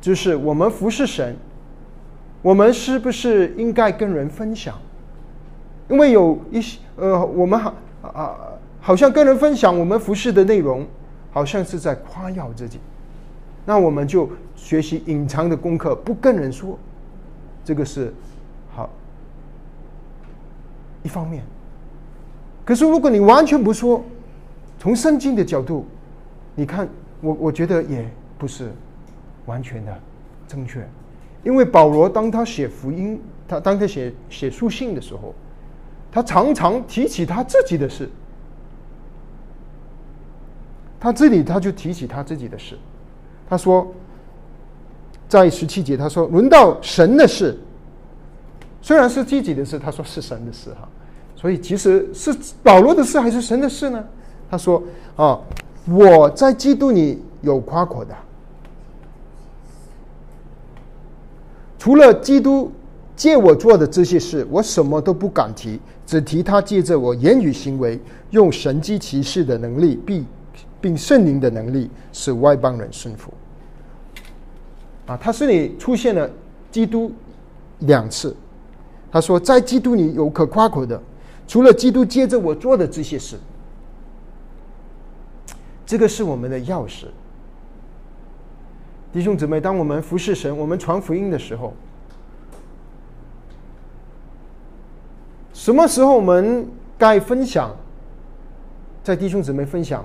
[0.00, 1.36] 就是我们服侍神。
[2.42, 4.76] 我们是不是应该跟人分享？
[5.88, 8.36] 因为有一些呃，我们好啊，
[8.80, 10.86] 好像跟人分享我们服饰的内容，
[11.30, 12.78] 好像是在夸耀自己。
[13.64, 16.78] 那我们就学习隐藏的功课，不跟人说，
[17.64, 18.12] 这个是
[18.74, 18.90] 好
[21.02, 21.42] 一方面。
[22.64, 24.04] 可是如果你完全不说，
[24.78, 25.86] 从圣经的角度，
[26.54, 26.88] 你看
[27.20, 28.70] 我，我觉得也不是
[29.46, 29.98] 完全的
[30.46, 30.86] 正确。
[31.42, 35.34] 因为保罗当他写福音，他当他写写书信的时候，
[36.12, 38.08] 他常常提起他自己的事。
[41.00, 42.78] 他这里他就提起他自己的事，
[43.48, 43.92] 他说，
[45.28, 47.58] 在十七节他说轮到神的事，
[48.80, 50.88] 虽然是自己的事，他说是神的事哈，
[51.34, 52.32] 所以其实是
[52.62, 54.04] 保罗的事还是神的事呢？
[54.48, 54.80] 他说
[55.16, 55.40] 啊，
[55.88, 58.14] 我在基督里有夸口的。
[61.80, 62.70] 除了基督
[63.16, 67.98] 借我做的这些事，我什么都不敢提，只提他借着我言语行为，
[68.30, 70.26] 用神机骑士的能力，并
[70.80, 73.32] 并圣灵的能力，使外邦人顺服。
[75.06, 76.28] 啊，他这里出现了
[76.70, 77.12] 基督
[77.80, 78.36] 两次，
[79.10, 81.00] 他说在基督里有可夸口的，
[81.46, 83.36] 除了基督借着我做的这些事，
[85.86, 87.06] 这个是我们的钥匙。
[89.12, 91.72] 弟兄姊妹，当我们服侍神，我们传福音的时候。
[95.62, 96.66] 什么时候我们
[96.98, 97.70] 该分享？
[99.04, 100.04] 在弟兄姊妹分享，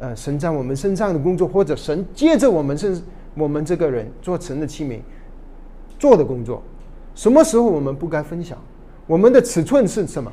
[0.00, 2.98] 呃，神在我们身上的工作，或者神借着我们身
[3.34, 5.00] 我们这个人做神的器皿
[5.98, 6.62] 做的工作，
[7.14, 8.56] 什么时候我们不该分享？
[9.06, 10.32] 我们的尺寸是什么？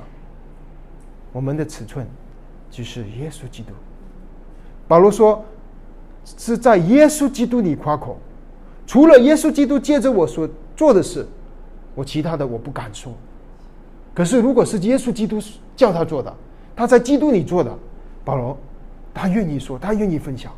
[1.34, 2.08] 我们的尺寸
[2.72, 3.74] 就是耶稣基督。
[4.88, 5.44] 保罗说
[6.24, 8.18] ：“是在耶稣基督里夸口，
[8.88, 11.28] 除了耶稣基督借着我所做的事，
[11.94, 13.12] 我其他的我不敢说。”
[14.16, 15.40] 可是，如果是耶稣基督
[15.76, 16.34] 叫他做的，
[16.74, 17.78] 他在基督里做的，
[18.24, 18.58] 保罗，
[19.14, 20.50] 他愿意说，他愿意分享。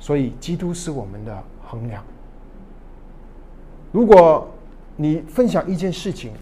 [0.00, 2.02] 所以，基督是我们的衡量。
[3.92, 4.48] 如果
[4.96, 6.32] 你分享一件事情，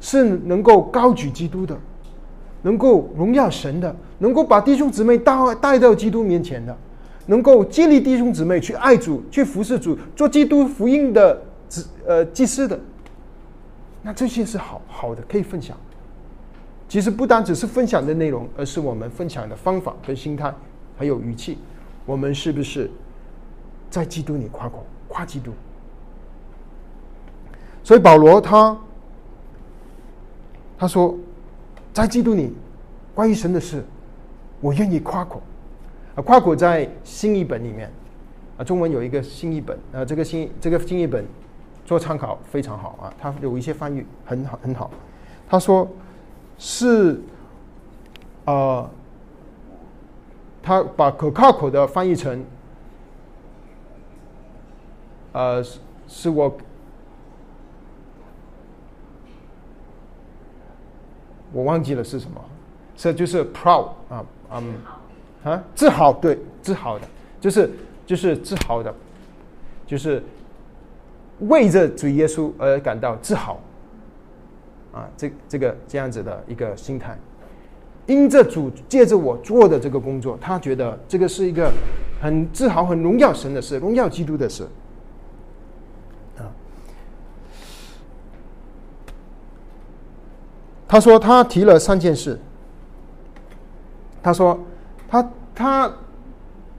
[0.00, 1.76] 是能够高举基督的，
[2.62, 6.76] 能够荣耀神的，能够把弟兄姊妹带带到基督面前的，
[7.26, 12.78] 能够激励弟兄姊妹去爱主、去服侍主、做基督福音的子呃祭司的。
[14.06, 15.74] 那这些是好好的，可以分享。
[16.86, 20.54] 其实不单只是分享的内容，而是我们分享的方法跟心态，
[20.98, 21.56] 还有语气。
[22.04, 22.90] 我们是不是
[23.88, 25.52] 在基督里夸口夸基督？
[27.82, 28.78] 所以保罗他
[30.76, 31.16] 他说，
[31.94, 32.52] 在基督里，
[33.14, 33.82] 关于神的事，
[34.60, 35.42] 我愿意夸口。
[36.14, 37.90] 啊，夸口在新译本里面，
[38.58, 41.24] 啊，中文有一个新译本，啊，这个新这个新译本。
[41.84, 44.90] 做参考非常好啊，他有一些翻译很好很好。
[45.46, 45.86] 他说
[46.58, 47.20] 是，
[48.46, 48.88] 呃，
[50.62, 52.42] 他把可靠口的翻译成，
[55.32, 55.62] 呃，
[56.08, 56.56] 是我，
[61.52, 62.40] 我忘记了是什么，
[62.96, 64.74] 这就是 proud 啊，嗯，
[65.44, 67.06] 啊，自豪，对，自豪的，
[67.40, 67.70] 就是
[68.06, 68.94] 就是自豪的，
[69.86, 70.22] 就是。
[71.40, 73.60] 为着主耶稣而感到自豪，
[74.92, 77.18] 啊，这这个这样子的一个心态，
[78.06, 81.70] 因着主借着我做的这个工作，他觉得这个是一个
[82.20, 84.64] 很自豪、很荣耀神的事，荣耀基督的事。
[86.38, 86.46] 啊，
[90.86, 92.38] 他说他提了三件事。
[94.22, 94.58] 他说
[95.06, 95.92] 他他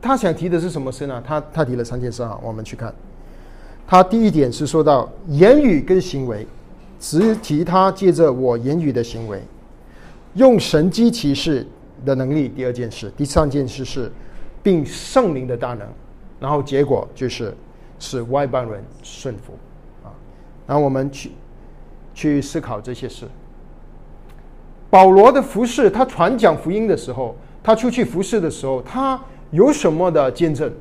[0.02, 1.22] 他想提的是什么事呢？
[1.24, 2.92] 他他提了三件事啊，我们去看。
[3.88, 6.46] 他第一点是说到言语跟行为，
[7.00, 9.40] 只提他借着我言语的行为，
[10.34, 11.66] 用神机骑士
[12.04, 12.50] 的能力。
[12.50, 14.12] 第二件事，第三件事是，
[14.64, 15.88] 并圣灵的大能，
[16.40, 17.56] 然后结果就是
[18.00, 19.54] 使外邦人顺服
[20.04, 20.10] 啊。
[20.66, 21.32] 然后我们去
[22.16, 23.28] 去思考这些事。
[24.90, 29.22] 保罗的服饰，他传讲福音的时候，他出去服侍的时候，他
[29.52, 30.74] 有什么的见证？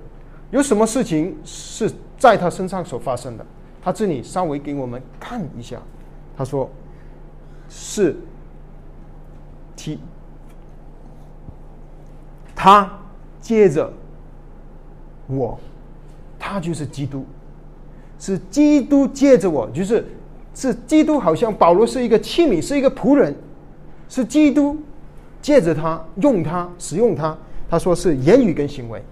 [0.51, 1.93] 有什么事情是？
[2.17, 3.45] 在他身上所发生的，
[3.83, 5.81] 他这里稍微给我们看一下。
[6.37, 6.69] 他说
[7.69, 8.17] ：“是，
[9.77, 9.99] 提
[12.55, 12.91] 他
[13.41, 13.93] 接着
[15.27, 15.59] 我，
[16.39, 17.25] 他就是基督，
[18.19, 20.05] 是基督借着我，就是
[20.55, 23.35] 是基督，好像保罗是一个器皿，是一个仆人，
[24.09, 24.77] 是基督
[25.41, 27.37] 借着他用他使用他。
[27.71, 29.03] 他说是言语跟行为。”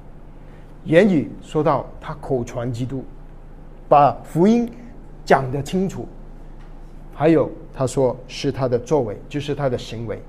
[0.85, 3.05] 言语说到他口传基督，
[3.89, 4.69] 把福音
[5.25, 6.09] 讲得清楚，
[7.15, 10.21] 还有他说是他的作为，就是他的行为，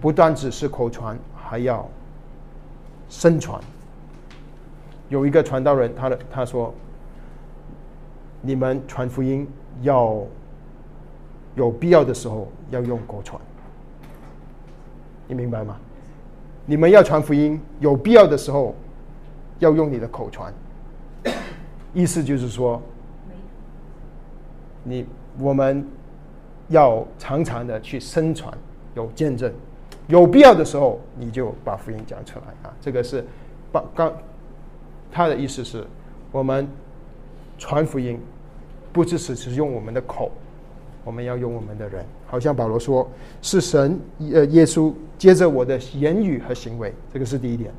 [0.00, 1.88] 不单只是口传，还要
[3.08, 3.60] 身传。
[5.08, 6.74] 有一个传道人，他的他说
[8.42, 9.46] ：“你们传福音
[9.82, 10.20] 要
[11.54, 13.40] 有必要的时候要用口传，
[15.28, 15.76] 你明白吗？
[16.66, 18.74] 你们要传福音，有必要的时候。”
[19.64, 20.52] 要用你的口传，
[21.94, 22.80] 意思就是说，
[24.82, 25.06] 你
[25.38, 25.86] 我们
[26.68, 28.52] 要常常的去宣传，
[28.94, 29.50] 有见证，
[30.06, 32.72] 有必要的时候你就把福音讲出来啊。
[32.78, 33.24] 这个是
[33.72, 34.12] 把刚
[35.10, 35.82] 他的意思是，
[36.30, 36.68] 我们
[37.56, 38.20] 传福音
[38.92, 40.30] 不只是是用我们的口，
[41.04, 42.04] 我们要用我们的人。
[42.26, 43.08] 好像保罗说，
[43.40, 47.72] 是神呃耶稣接着我的言语和行为，这个是第一点。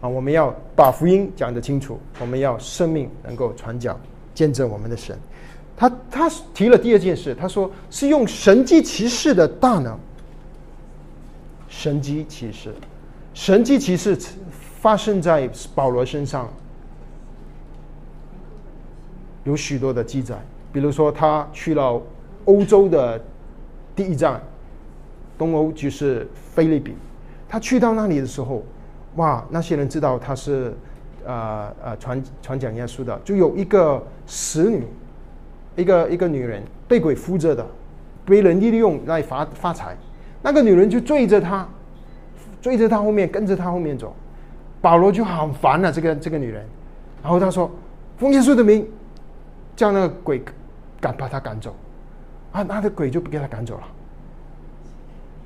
[0.00, 3.98] 啊，我们要把福音讲得清楚，我们要生命能够传讲
[4.34, 5.18] 见证我们的神。
[5.76, 9.98] 他他提了第二件事，他说是用神机骑士的大能。
[11.68, 12.74] 神机骑士，
[13.34, 14.18] 神机骑士
[14.80, 16.48] 发生在保罗身上，
[19.44, 20.36] 有许多的记载。
[20.72, 22.02] 比如说，他去了
[22.46, 23.22] 欧洲的
[23.94, 24.40] 第一站，
[25.36, 26.96] 东欧就是菲律宾。
[27.48, 28.64] 他去到那里的时候，
[29.18, 30.72] 哇，那些人知道他是
[31.26, 34.86] 呃呃传传讲耶稣的，就有一个使女，
[35.76, 37.66] 一个一个女人被鬼附着的，
[38.24, 39.96] 被人利用来发发财。
[40.40, 41.68] 那个女人就追着他，
[42.62, 44.14] 追着他后面，跟着他后面走。
[44.80, 46.64] 保罗就很烦了这个这个女人，
[47.20, 47.68] 然后他说
[48.16, 48.88] ：“奉耶稣的名，
[49.74, 50.40] 叫那个鬼
[51.00, 51.74] 赶把他赶走。”
[52.52, 53.82] 啊，那个鬼就不给他赶走了。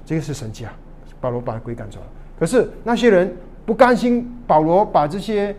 [0.05, 0.73] 这个是神迹啊！
[1.21, 2.07] 保罗把鬼赶走了。
[2.39, 3.35] 可是那些人
[3.65, 5.55] 不甘心，保罗把这些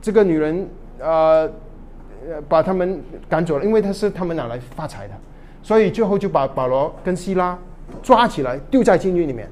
[0.00, 0.68] 这个女人
[0.98, 1.50] 呃
[2.48, 5.14] 把他们赶走了，因为他是他们拿来发财的，
[5.62, 7.58] 所以最后就把保罗跟希拉
[8.02, 9.48] 抓起来丢在监狱里面。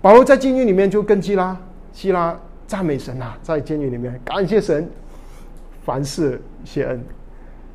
[0.00, 1.56] 保罗在监狱里面就跟希拉。
[1.90, 4.88] 希拉赞美神啊，在监狱里面感谢神，
[5.84, 7.02] 凡事谢恩。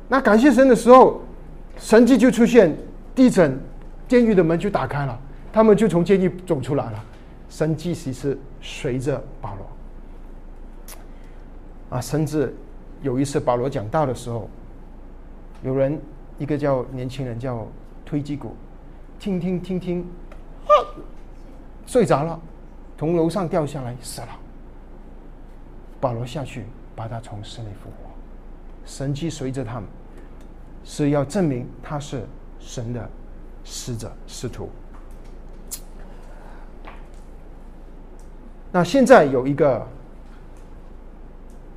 [0.08, 1.20] 那感谢神的时候，
[1.76, 2.74] 神迹就出现，
[3.14, 3.58] 地震，
[4.08, 5.18] 监狱的门就打开了，
[5.52, 7.04] 他们就从监狱走出来了。
[7.54, 9.64] 神迹其实随着保罗
[11.88, 12.52] 啊，甚至
[13.00, 14.50] 有一次保罗讲道的时候，
[15.62, 15.96] 有人
[16.36, 17.64] 一个叫年轻人叫
[18.04, 18.56] 推基鼓，
[19.20, 20.00] 听听听听，
[20.66, 20.74] 啊，
[21.86, 22.40] 睡着了。
[22.98, 24.28] 从楼上掉下来死了，
[26.00, 26.64] 保罗下去
[26.96, 28.10] 把他从死里复活，
[28.84, 29.84] 神迹随着他们，
[30.82, 32.26] 是要证明他是
[32.58, 33.08] 神的
[33.62, 34.68] 使者使徒。
[38.76, 39.86] 那现在有一个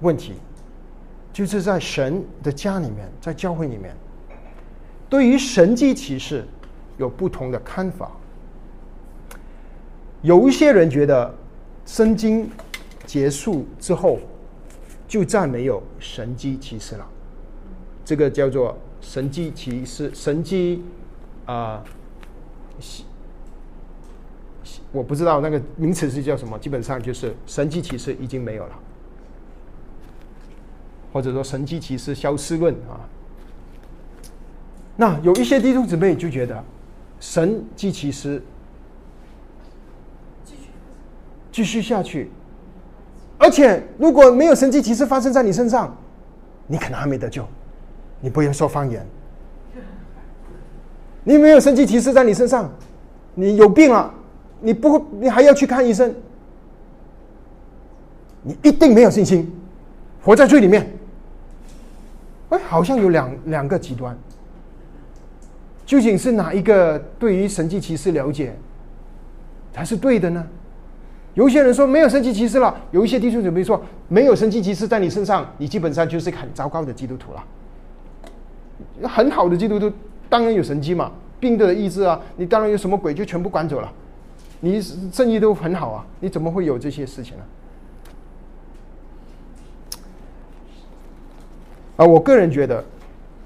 [0.02, 0.34] 问题，
[1.32, 3.96] 就是在神的家里面，在教会里面，
[5.08, 6.44] 对于神迹启示
[6.98, 8.10] 有不同的看法。
[10.24, 11.32] 有一些人觉得，
[11.86, 12.50] 圣经
[13.06, 14.18] 结束之后，
[15.08, 17.08] 就再没有神迹骑士了。
[18.04, 20.84] 这个叫做神迹骑士，神迹
[21.46, 21.84] 啊，
[24.92, 26.58] 我不知道那个名词是叫什么。
[26.60, 28.76] 基本上就是神迹骑士已经没有了，
[31.12, 33.00] 或者说神迹骑士消失论啊。
[34.96, 36.64] 那有一些弟兄姊妹就觉得，
[37.20, 38.42] 神迹骑士。
[41.50, 42.30] 继续下去，
[43.40, 45.98] 而且如果没有神迹奇事发生在你身上，
[46.68, 47.44] 你可能还没得救。
[48.22, 49.04] 你不要说方言，
[51.24, 52.72] 你没有神迹奇事在你身上，
[53.34, 54.14] 你有病了，
[54.60, 56.14] 你不你还要去看医生，
[58.42, 59.52] 你一定没有信心，
[60.24, 60.92] 活在罪里面。
[62.50, 64.18] 哎，好像有两两个极端，
[65.86, 68.56] 究竟是哪一个对于神迹奇事了解
[69.74, 70.46] 才是对的呢？
[71.34, 79.08] 有一些人说没有神迹骑士了，有一些弟兄姊妹说没有神迹骑士在你身上，你基本上就是很糟糕的基督徒了。
[79.08, 79.92] 很好的基督徒
[80.30, 83.94] 当然有神迹嘛，病的医治啊，你当然有什么鬼就全部赶走了，
[84.60, 87.44] 你生意都很好啊，你怎么会有这些事情呢？
[91.98, 92.84] 啊，我个人觉得，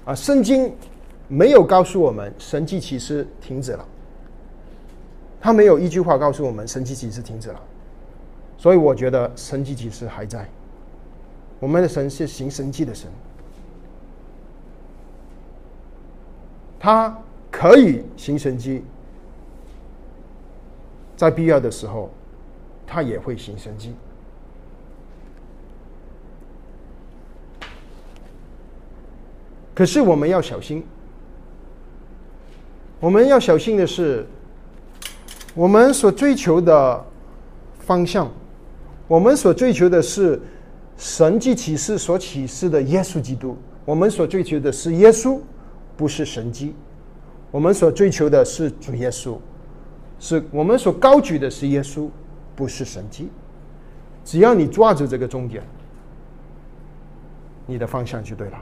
[0.04, 0.74] 啊，圣经
[1.28, 3.84] 没有告诉我们神迹其实停止了，
[5.40, 7.60] 他没有一句话告诉我们神迹其实停止了。
[8.58, 10.48] 所以我觉得神迹其实还在，
[11.60, 13.10] 我们的神是行神迹的神，
[16.78, 17.18] 他
[17.50, 18.84] 可以行神迹，
[21.22, 22.10] 在必要的时候，
[22.84, 23.94] 他也会行神迹。
[29.72, 30.84] 可是我们要小心，
[32.98, 34.26] 我们要小心的是，
[35.54, 37.06] 我们所追求的
[37.78, 38.28] 方向。
[39.06, 40.42] 我们所追求的是
[40.96, 43.56] 神迹启示所启示的耶稣基督。
[43.84, 45.38] 我们所追求的是耶稣，
[45.96, 46.74] 不是神迹。
[47.52, 49.38] 我们所追求的是主耶稣，
[50.22, 52.08] 是我们所高举的是耶稣，
[52.54, 53.28] 不是神迹。
[54.24, 55.64] 只要你抓住这个重点，
[57.66, 58.58] 你的方向就对了。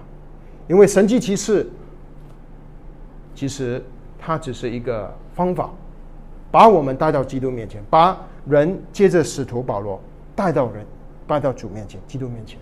[0.68, 1.68] 因为神迹其实，
[3.34, 3.84] 其实
[4.18, 5.68] 它只是一个方法，
[6.50, 10.00] 把我们带到基督面前，把人接着使徒保罗。
[10.34, 10.86] 带到人，
[11.26, 12.58] 带到主面前，基督面前。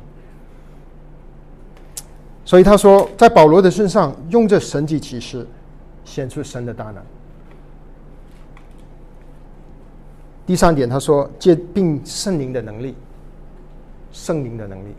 [2.44, 5.46] 所以他说，在保罗的身上用这神迹启示，
[6.04, 6.96] 显出神的大能。
[10.48, 12.94] 第三点，他说借并圣灵的能力，
[14.10, 14.94] 圣灵的能力。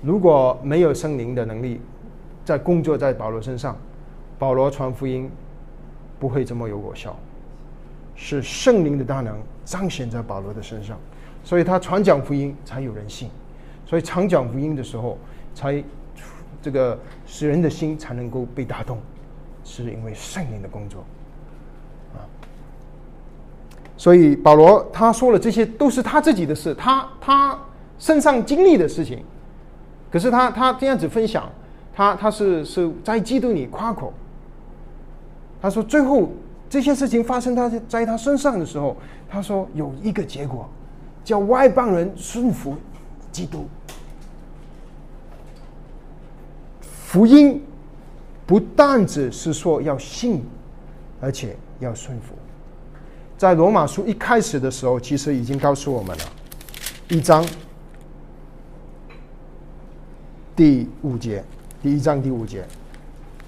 [0.00, 1.80] 如果没有圣灵的能力
[2.44, 3.76] 在工作在保罗身上，
[4.38, 5.28] 保罗传福音
[6.20, 7.18] 不会这么有果效。
[8.14, 10.96] 是圣灵的大能彰显在保罗的身上，
[11.42, 13.28] 所以他传讲福音才有人信。
[13.84, 15.18] 所以常讲福音的时候，
[15.56, 15.82] 才
[16.62, 18.98] 这个使人的心才能够被打动，
[19.64, 21.04] 是因为圣灵的工作。
[23.96, 27.58] 所以保罗他说了这些都是他自己的事，他他
[27.98, 29.24] 身上经历的事情。
[30.10, 31.50] 可是他他这样子分享，
[31.94, 34.12] 他他是是在基督里夸口。
[35.60, 36.30] 他说最后
[36.68, 38.96] 这些事情发生他在他身上的时候，
[39.28, 40.68] 他说有一个结果，
[41.24, 42.74] 叫外邦人顺服。
[43.32, 43.66] 基督
[46.80, 47.62] 福音
[48.46, 50.42] 不但只是说要信，
[51.20, 52.34] 而且要顺服。
[53.36, 56.24] 在罗马书一开始的时候，其实已经告诉我们了，
[57.08, 57.46] 一章
[60.54, 61.44] 第五节，
[61.82, 62.64] 第一章第五节，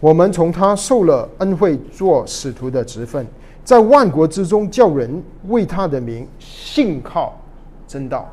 [0.00, 3.26] 我们从他受了恩惠，做使徒的职分，
[3.64, 7.40] 在万国之中叫人为他的名信靠
[7.86, 8.28] 真道，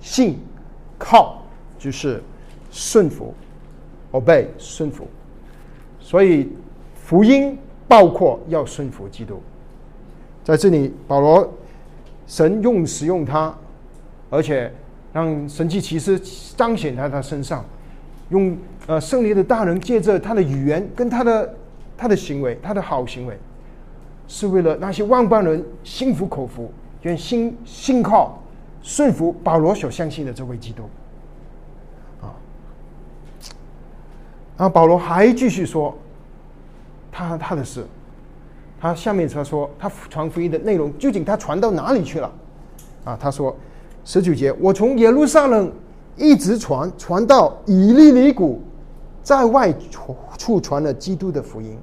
[0.00, 0.38] 信。
[1.00, 1.40] 靠
[1.78, 2.20] 就是
[2.72, 3.32] 顺服
[4.10, 5.06] ，obey 顺服，
[6.00, 6.48] 所以
[6.96, 7.56] 福音
[7.86, 9.40] 包括要顺服基督。
[10.48, 11.46] 在这里，保罗
[12.26, 13.54] 神用使用他，
[14.30, 14.72] 而且
[15.12, 16.18] 让神迹奇事
[16.56, 17.62] 彰显在他身上，
[18.30, 21.54] 用呃圣灵的大能借着他的语言跟他的
[21.98, 23.38] 他的行为，他的好行为，
[24.26, 26.72] 是为了那些万般人心服口服，
[27.02, 28.42] 愿心信靠。
[28.80, 30.84] 顺服保罗所相信的这位基督，
[32.22, 32.32] 啊，
[34.56, 35.94] 然后保罗还继续说，
[37.12, 37.84] 他他的事，
[38.80, 42.32] 他下面他说他传福音的内容究竟他传到哪里去了？
[43.04, 43.56] 啊，他说
[44.04, 45.72] 十九节，我从耶路撒冷
[46.16, 48.62] 一直传传到以利里谷，
[49.22, 49.72] 在外
[50.38, 51.78] 处传了基督的福音。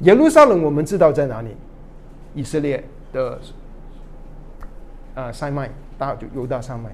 [0.00, 1.48] 耶路撒冷我们知道在哪里？
[2.34, 3.38] 以色列的
[5.14, 5.70] 呃塞麦。
[5.98, 6.88] 大就犹大山脉，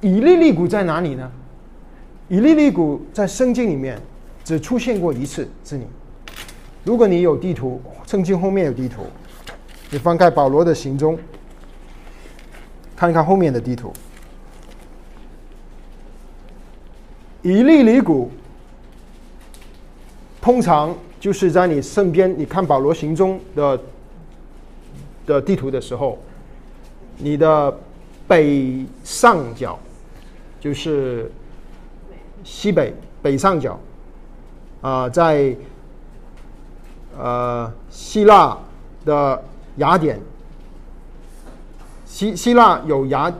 [0.00, 1.30] 以利利谷在哪里呢？
[2.28, 4.00] 以利利谷在圣经里面
[4.42, 5.46] 只出现过一次。
[5.62, 5.86] 这里，
[6.84, 9.02] 如果你有地图，圣经后面有地图，
[9.90, 11.18] 你翻开保罗的行踪，
[12.96, 13.92] 看一看后面的地图。
[17.42, 18.30] 以利里谷
[20.40, 23.80] 通常就是在你身边，你看保罗行踪的
[25.26, 26.18] 的地图的时候，
[27.18, 27.78] 你的。
[28.28, 29.78] 北上角
[30.58, 31.30] 就是
[32.44, 33.78] 西北北上角
[34.80, 35.54] 啊，在
[37.18, 38.56] 呃希腊
[39.04, 39.42] 的
[39.76, 40.20] 雅典，
[42.06, 43.32] 希希腊有雅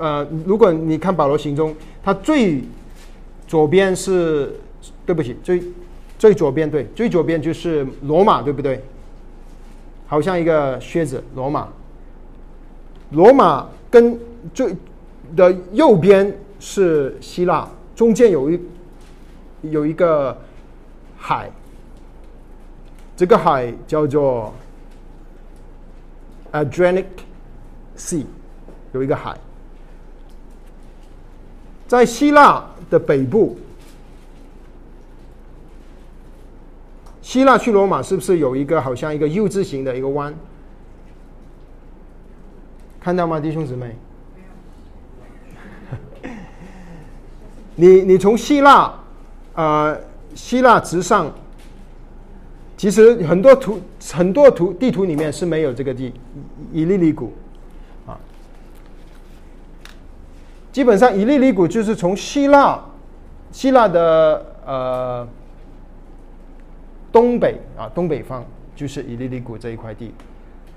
[0.00, 2.62] 呃，如果你看保罗行踪，它最
[3.46, 4.58] 左边是
[5.06, 5.62] 对不起，最
[6.18, 8.82] 最左边对，最左边就是罗马，对不对？
[10.06, 11.68] 好像一个靴子，罗马，
[13.10, 14.18] 罗马跟。
[14.54, 14.74] 最
[15.36, 18.60] 的右边是希腊，中间有一
[19.62, 20.34] 有一个
[21.18, 21.50] 海，
[23.18, 24.54] 这个海叫做
[26.52, 27.04] Adriatic
[27.96, 28.24] Sea，
[28.92, 29.36] 有一个海，
[31.88, 33.58] 在希腊的北部，
[37.20, 40.32] 希腊去罗马是不是有一个好像一个 U 字形的一个弯？
[43.00, 43.96] 看到吗，弟兄姊妹？
[47.74, 48.94] 你你从希腊，
[49.54, 50.00] 呃，
[50.36, 51.32] 希腊直上，
[52.78, 53.80] 其实很多图
[54.14, 56.14] 很多图地图里面是没有这个地
[56.72, 57.32] 伊利里谷，
[58.06, 58.16] 啊，
[60.70, 62.80] 基本上伊利里谷就是从希腊
[63.50, 65.28] 希腊的呃
[67.10, 68.44] 东北啊东北方
[68.76, 70.14] 就是伊利里谷这一块地，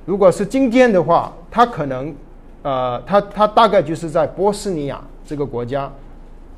[0.04, 2.16] 如果是今天的话，它可能
[2.64, 5.92] 呃它它大概就是在波斯尼亚这个国家。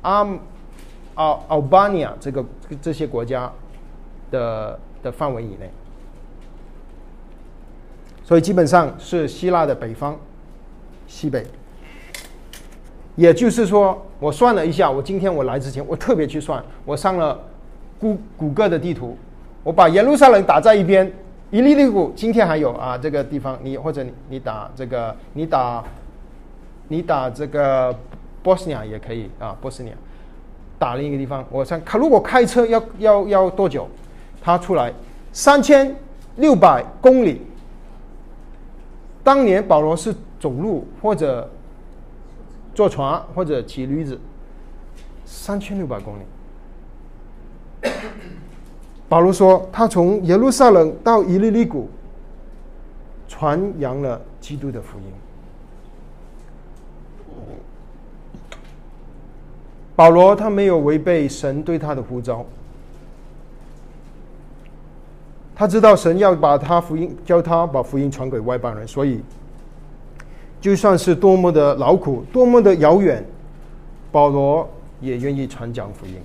[0.00, 0.26] 阿
[1.16, 2.44] 奥奥巴尼亚这个
[2.80, 3.50] 这些国家
[4.30, 5.70] 的的范围以内，
[8.24, 10.18] 所以基本上是希腊的北方、
[11.06, 11.46] 西北。
[13.14, 17.38] 也就是说，我算了一下，我今天我来之前，我特别去算，我上了
[18.00, 19.16] 谷谷歌的地图，
[19.62, 21.12] 我把耶路撒冷打在一边，
[21.52, 25.84] 伊利利谷今天还有啊这个地方，你或者你你打这个，你打
[26.88, 27.94] 你打这个。
[28.42, 29.96] 波斯尼亚也可以啊，波斯尼亚
[30.78, 31.42] 打另一个地方。
[31.48, 33.88] 我想，他如果开车要要要多久？
[34.44, 34.92] 他出来
[35.32, 35.96] 三千
[36.36, 37.40] 六百公里。
[39.22, 41.50] 当年保罗是走路或者
[42.74, 44.20] 坐船或者骑驴子，
[45.24, 47.90] 三千六百公里。
[49.08, 51.88] 保罗说，他从耶路撒冷到伊利利谷，
[53.26, 55.04] 传扬了基督的福音。
[59.96, 62.44] 保罗他没有违背神对他的呼召，
[65.64, 69.18] 他知道神要把他福音教他把福音传给外邦人，所以
[70.60, 73.24] 就算是多么的劳苦，多么的遥远，
[74.12, 74.68] 保罗
[75.00, 76.16] 也愿意传讲福音。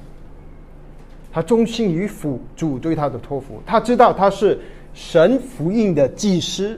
[1.31, 4.59] 他忠心于辅主对他的托付，他知道他是
[4.93, 6.77] 神福音的祭司。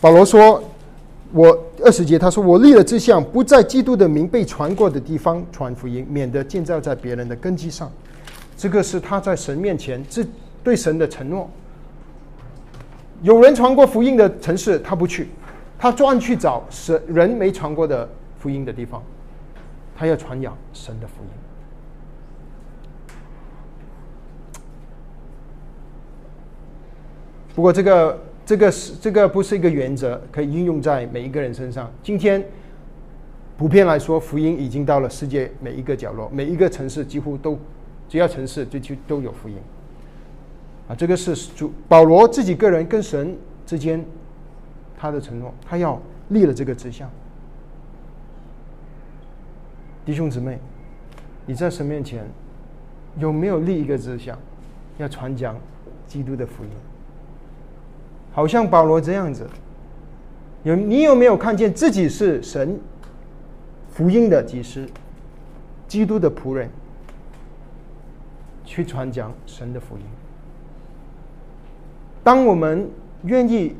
[0.00, 0.60] 保罗说
[1.30, 7.90] ：“我二十节，他说我立了志向，不在基督的名被传过的地方传福音，免得建造在别人的根基上。
[8.56, 10.24] 这个是他在神面前这
[10.64, 11.48] 对神的承诺。
[13.22, 15.28] 有人传过福音的城市，他不去，
[15.78, 18.08] 他专去找神人没传过的
[18.38, 19.02] 福音的地方，
[19.96, 21.30] 他要传扬神的福音。
[27.54, 28.18] 不过这个。”
[28.48, 31.92] 这个是这个不是一个原则，可以应用在每一个人身上。
[32.02, 32.42] 今天
[33.58, 37.58] 普遍来说，福音已经到了世界每一个角落，每一个城市几乎都，
[38.08, 39.56] 只要城市就就都有福音。
[40.88, 43.36] 啊，这个是主保罗自己个人跟神
[43.66, 44.02] 之间
[44.96, 47.06] 他的承诺，他要立了这个志向。
[50.06, 50.58] 弟兄姊妹，
[51.44, 52.24] 你在神面前
[53.18, 54.38] 有没有立一个志向，
[54.96, 55.54] 要传讲
[56.06, 56.70] 基督的福音？
[58.32, 59.44] 好像保罗这样子，
[60.62, 62.78] 有你有没有看见自己是神
[63.90, 64.86] 福音的祭司，
[65.88, 66.70] 基督的仆人，
[68.64, 70.04] 去传讲神的福音？
[72.22, 72.88] 当我们
[73.24, 73.74] 愿意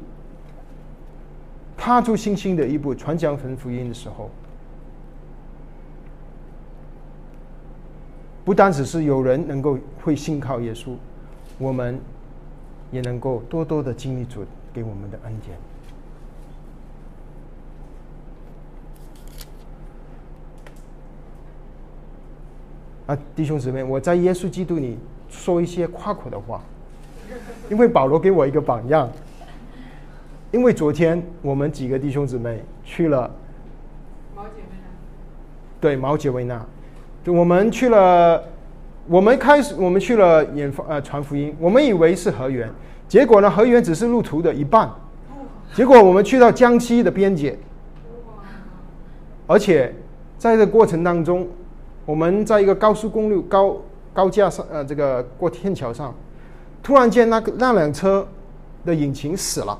[1.77, 4.29] 踏出信心的一步，传讲神福音的时候，
[8.45, 10.95] 不单只是有人能够会信靠耶稣，
[11.59, 12.01] 我们。
[12.91, 15.59] 也能够多多的经历主给我们的恩典。
[23.07, 26.63] 啊，弟兄姊妹，我在耶稣基督里说一些夸口的话，
[27.71, 29.11] 因为保罗给我一个榜样。
[30.51, 33.31] 因为昨天我们几个弟兄姊妹去了
[34.35, 34.87] 毛姐维纳，
[35.81, 36.65] 对毛姐维纳，
[37.23, 38.43] 就我们去了。
[39.09, 42.71] 我们开始，我们去了演呃传福音，我们以为是河源，
[43.09, 44.91] 结果呢，河源只是路途的一半。
[45.75, 47.59] 结果我们去到江西的边界，
[49.47, 49.95] 而且
[50.37, 51.49] 在这过程当中，
[52.05, 53.77] 我们在一个高速公路高
[54.13, 56.15] 高架上，呃，这个过天桥上，
[56.83, 58.27] 突然间那个那辆车
[58.85, 59.79] 的引擎死了，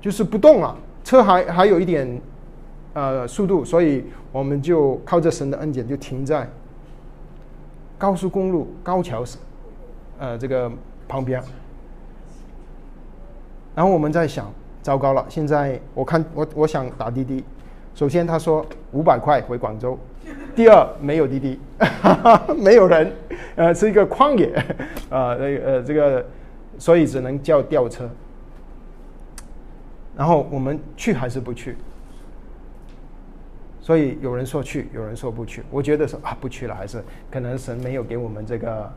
[0.00, 2.20] 就是不动了，车还还有一点
[2.94, 6.50] 呃速度，所以我们就靠着神的恩典就停在。
[8.00, 9.36] 高速公路高桥是，
[10.18, 10.72] 呃，这个
[11.06, 11.38] 旁边。
[13.74, 17.44] 然后我们在想，糟糕了，现在我看我我想打滴滴。
[17.94, 19.98] 首先他说五百块回广州，
[20.56, 21.60] 第二没有滴滴，
[22.56, 23.12] 没有人，
[23.56, 24.50] 呃，是一个旷野，
[25.10, 26.24] 啊， 那呃这个，
[26.78, 28.08] 所以只能叫吊车。
[30.16, 31.76] 然后我们去还是不去？
[33.90, 35.64] 所以有人说去，有人说不去。
[35.68, 38.88] 我觉得说啊，不去了，还是可能神没有给我们这个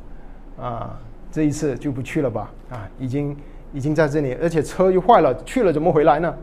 [0.62, 1.00] 啊，
[1.32, 2.52] 这一次就不去了吧。
[2.70, 3.36] 啊，已经
[3.74, 6.36] 已经在这里，而且车又坏了，去了怎么回来呢？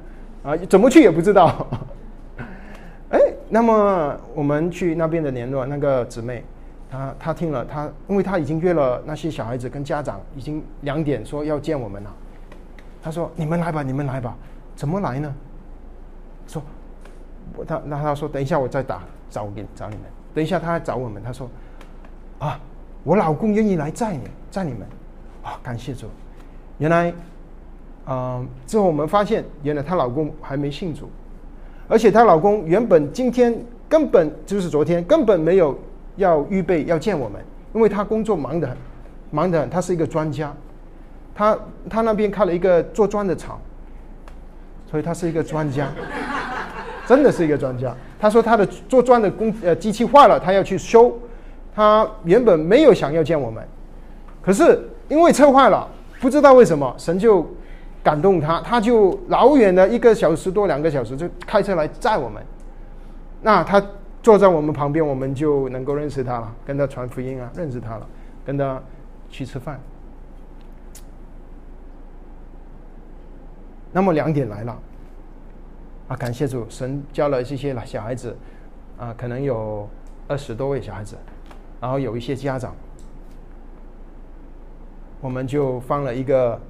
[0.43, 1.65] 啊，怎么去也不知道。
[3.11, 6.43] 哎，那么我们去那边的联络那个姊妹，
[6.91, 12.13] 她她听了，她因为她已经约了那些小孩子跟家长，已经两点说要见我们了。
[13.01, 14.37] 她说：“你们来吧，你们来吧。”
[14.75, 15.33] 怎么来呢？
[16.49, 16.61] 说。
[17.67, 21.49] 他那他说等一下我再打找给找你们，等一下他找我们，他说
[22.39, 22.59] 啊，
[23.05, 24.81] 我老公愿意来载你载你们，
[25.43, 26.07] 啊感谢主，
[26.79, 27.13] 原来
[28.07, 31.09] 嗯之后我们发现原来她老公还没信主，
[31.89, 33.55] 而且她老公原本今天
[33.89, 35.79] 根本就是昨天根本没有
[36.17, 37.45] 要预备要见我们，
[37.75, 38.77] 因为他工作忙得很，
[39.31, 40.55] 忙得很，他是一个专家，
[41.35, 43.61] 他他那边开了一个做砖的厂，
[44.91, 45.89] 所以他是一个专家。
[47.11, 47.93] 真的是一个专家。
[48.21, 51.13] 他说他的做砖的工呃机器坏了，他要去修。
[51.75, 53.67] 他原本没有想要见我们，
[54.41, 55.89] 可是因为车坏了，
[56.21, 57.45] 不知道为什么神就
[58.01, 62.41] 感动他，他就老远的一个小时多两个小时就开车来载我们。
[63.43, 63.83] 那他
[64.23, 68.07] 坐在我们旁边，我们就能够认识他了，跟他传福音啊，认识他了，
[68.47, 68.81] 跟他
[69.29, 69.81] 去吃饭。
[73.93, 74.79] 那么两点来了，
[76.11, 78.37] 啊，感谢主，神教了这些小孩子，
[78.99, 79.89] 啊，可能有
[80.27, 81.15] 二十多位小孩子，
[81.81, 82.75] 然后有一些家长，
[85.21, 86.61] 我们就放了一个，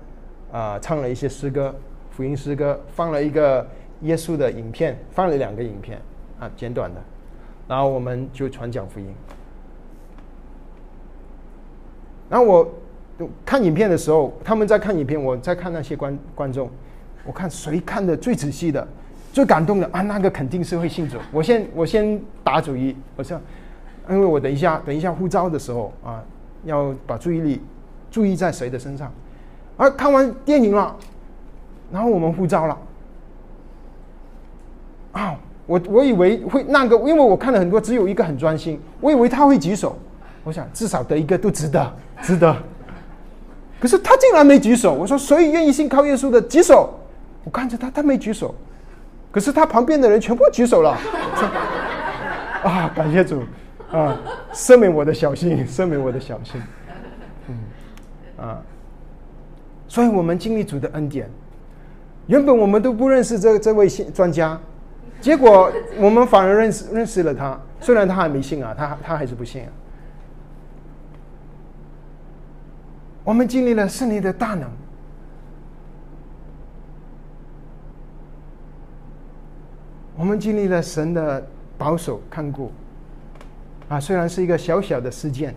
[0.53, 1.74] 啊，唱了一些诗歌，
[2.11, 3.66] 福音诗歌，放了一个
[4.03, 5.99] 耶稣的影片，放了两个影片，
[6.38, 7.03] 啊，简短的，
[7.66, 9.07] 然后我们就传讲福音。
[12.28, 12.70] 然后我
[13.43, 16.70] 看影片的时候，他们在看影片，我在看那些观观众。
[17.24, 18.86] 我看谁看的最仔细的、
[19.33, 20.03] 最感动的啊？
[20.03, 21.16] 那个肯定是会信主。
[21.33, 23.41] 我先我先打主意，我说，
[24.09, 26.22] 因为我等一下等一下呼召的时候啊，
[26.64, 27.62] 要把注意力
[28.11, 29.12] 注意在谁的身上。
[29.76, 30.95] 啊，看完电影了，
[31.93, 32.78] 然后我们呼召了。
[35.12, 39.97] 啊，我我以为会那个，因为我看了很多，只有一个很专心，我以为他会举手。
[40.43, 42.57] 我想至少得一个都值得，值得。
[43.78, 44.93] 可是他竟然没举手。
[44.93, 46.93] 我说，谁愿意信靠耶稣的举手？
[47.45, 48.55] 我看着他，他没举手，
[49.33, 50.97] 可是他旁边的人全部举手了。
[52.62, 53.43] 啊，感谢主，
[53.91, 54.18] 啊，
[54.53, 56.61] 赦免我的小心，赦免我的小心。
[57.49, 57.57] 嗯，
[58.45, 58.61] 啊，
[59.89, 61.31] 所以我们经历主的恩典。
[62.26, 64.61] 原本我们都不认识这这位专家，
[65.20, 67.59] 结果我们反而认识认识了他。
[67.81, 69.68] 虽然他还没信啊，他他还是不信啊。
[73.24, 74.68] 我们经历了圣灵的大能。
[80.21, 81.43] 我们经历了神的
[81.79, 82.71] 保守看顾，
[83.89, 85.55] 啊，虽然是一个小小的事件，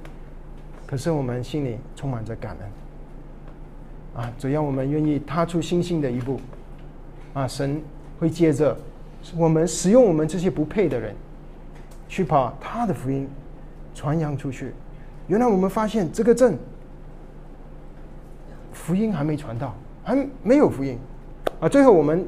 [0.87, 6.39] 可是我们心里充满着感恩，啊，只要我们愿意踏出新兴的一步，
[7.33, 7.81] 啊，神
[8.21, 8.73] 会接着
[9.35, 11.13] 我们使用我们这些不配的人，
[12.07, 13.27] 去把他的福音
[13.93, 14.71] 传扬出去。
[15.27, 16.57] 原来我们发现这个镇
[18.71, 20.97] 福音还没传到，还没有福音，
[21.59, 22.25] 啊，最后我们。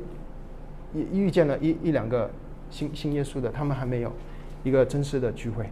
[0.96, 2.32] 遇遇见了一一两个
[2.72, 4.12] 信信耶稣的，他们还没有
[4.64, 5.66] 一个真实的聚会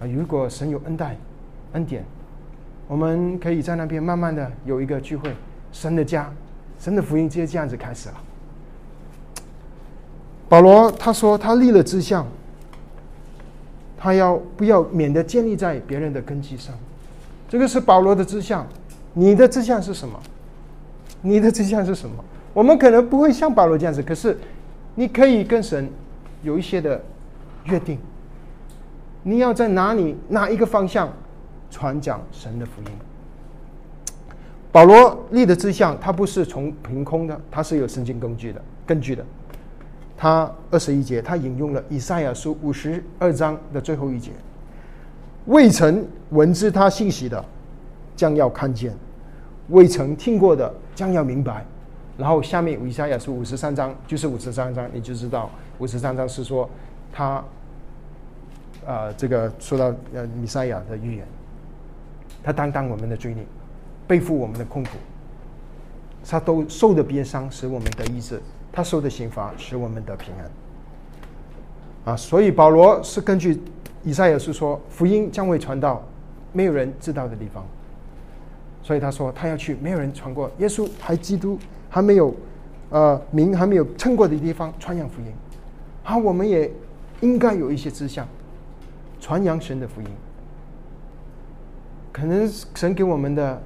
[0.00, 0.06] 啊！
[0.06, 1.16] 如果神有恩待、
[1.72, 2.04] 恩典，
[2.88, 5.32] 我们可以在那边慢慢的有一个聚会，
[5.72, 6.32] 神的家，
[6.78, 8.14] 神的福音就这样子开始了。
[10.48, 12.26] 保罗他说他立了志向，
[13.96, 16.74] 他要不要免得建立在别人的根基上？
[17.48, 18.66] 这个是保罗的志向，
[19.14, 20.18] 你的志向是什么？
[21.20, 22.24] 你的志向是什么？
[22.58, 24.36] 我们可能不会像保罗这样子，可是
[24.96, 25.88] 你可以跟神
[26.42, 27.00] 有一些的
[27.66, 27.96] 约定。
[29.22, 31.08] 你要在哪里哪一个方向
[31.70, 32.88] 传讲神的福音？
[34.72, 38.60] 保罗立的志向，他不是从凭空的，他是有圣经根据的。
[38.84, 39.24] 根据的，
[40.16, 44.32] 他二十一节，他引用了以赛亚书五十二章的最后一节
[45.46, 47.44] ：“未曾闻知他信息的，
[48.16, 48.90] 将要看见；
[49.68, 51.64] 未曾听过的，将要明白。”
[52.18, 55.48] 然后下面以下也是五十三章，就是五十三章，你就知道
[55.78, 56.68] 五十三章是说
[57.12, 57.44] 他，
[58.84, 61.24] 呃，这个说到呃弥赛亚的预言，
[62.42, 63.44] 他担当我们的罪孽，
[64.08, 64.90] 背负我们的痛苦，
[66.28, 68.42] 他都受的鞭伤使我们得医治，
[68.72, 70.50] 他受的刑罚使我们得平安。
[72.12, 73.62] 啊，所以保罗是根据
[74.02, 76.02] 以赛亚是说福音将会传到
[76.52, 77.64] 没有人知道的地方，
[78.82, 81.56] 所以他说他要去没有人传过耶稣还基督。
[81.90, 82.34] 还没有，
[82.90, 85.32] 呃，名还没有称过的地方传扬福音，
[86.02, 86.70] 好，我们也
[87.20, 88.26] 应该有一些志向，
[89.20, 90.08] 传扬神的福音。
[92.12, 93.62] 可能神给我们的，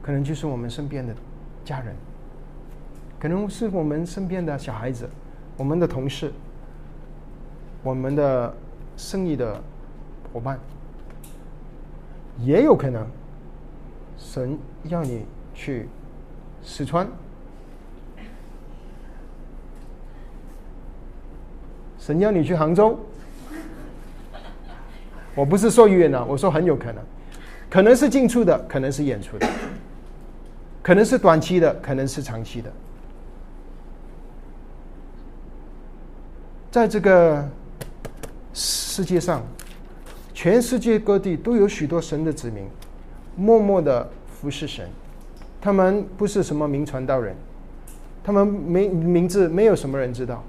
[0.00, 1.14] 可能就是我们身边的
[1.64, 1.94] 家人，
[3.18, 5.08] 可能是我们身边的小孩子，
[5.56, 6.32] 我们的同事，
[7.82, 8.54] 我们的
[8.96, 9.60] 生意的
[10.32, 10.58] 伙伴，
[12.38, 13.06] 也有可能，
[14.16, 15.88] 神要你去
[16.62, 17.06] 四川。
[22.08, 22.98] 神要你去杭州，
[25.34, 27.04] 我不是说远了，我说很有可能，
[27.68, 29.46] 可能是近处的，可能是远处的，
[30.82, 32.72] 可能是短期的，可能是长期的。
[36.70, 37.46] 在这个
[38.54, 39.42] 世界上，
[40.32, 42.66] 全世界各地都有许多神的子民，
[43.36, 44.08] 默默的
[44.40, 44.88] 服侍神。
[45.60, 47.36] 他们不是什么名传道人，
[48.24, 50.42] 他们名名字没有什么人知道。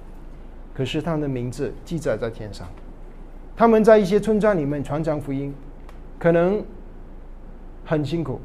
[0.79, 2.65] 可是他们的名字记载在天上，
[3.53, 5.53] 他们在一些村庄里面传讲福音，
[6.17, 6.63] 可能
[7.83, 8.39] 很辛苦，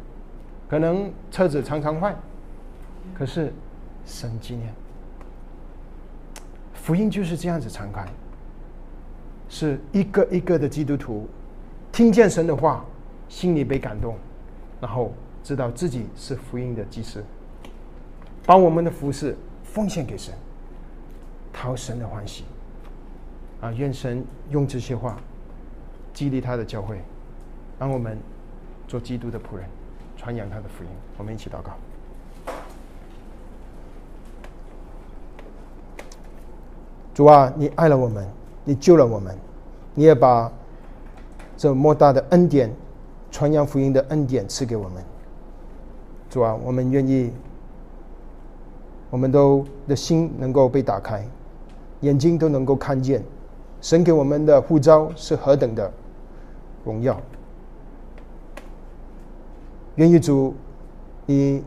[0.68, 2.12] 可能车子常常坏，
[3.16, 3.52] 可是
[4.04, 4.74] 神纪念，
[6.74, 8.04] 福音就是这样子敞开，
[9.48, 11.28] 是一个一个的基督徒
[11.92, 12.84] 听见神的话，
[13.28, 14.16] 心里被感动，
[14.80, 15.12] 然后
[15.44, 17.22] 知道自己是福音的祭司，
[18.44, 20.34] 把我们的服饰奉献给神，
[21.54, 22.44] 讨神的欢喜。
[23.60, 25.16] 啊，愿神用这些话
[26.12, 27.00] 激励他的教会，
[27.78, 28.18] 让我们
[28.86, 29.64] 做基督的仆人，
[30.18, 30.90] 传扬他的福音。
[31.16, 31.72] 我们一起祷告。
[37.14, 38.28] 主啊，你爱了我们，
[38.64, 39.34] 你救了我们，
[39.94, 40.52] 你也把
[41.56, 42.70] 这莫大的恩典、
[43.30, 45.02] 传扬福音的恩典赐给我们。
[46.28, 47.32] 主啊，我们愿意，
[49.08, 51.24] 我们都的心能够被打开，
[52.00, 53.22] 眼睛都能够看见，
[53.80, 55.92] 神给我们的护照是何等的
[56.84, 57.20] 荣耀。
[59.96, 60.54] 愿意主，
[61.26, 61.62] 你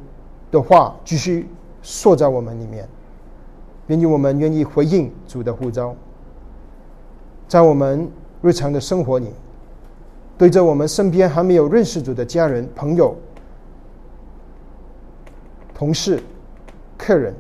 [0.52, 1.48] 的话继续
[1.82, 2.88] 塑在我们里面。
[3.88, 5.96] 愿意我们愿意回应主的呼召，
[7.48, 8.12] 在我们
[8.42, 9.32] 日常的生活里，
[10.38, 13.16] 对着我们身边还没有认识主的家人、朋友、
[15.74, 16.22] 同事、
[16.98, 17.34] 客人，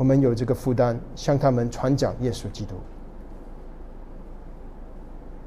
[0.00, 2.74] 我们有这个负担，向他们传讲耶稣基督，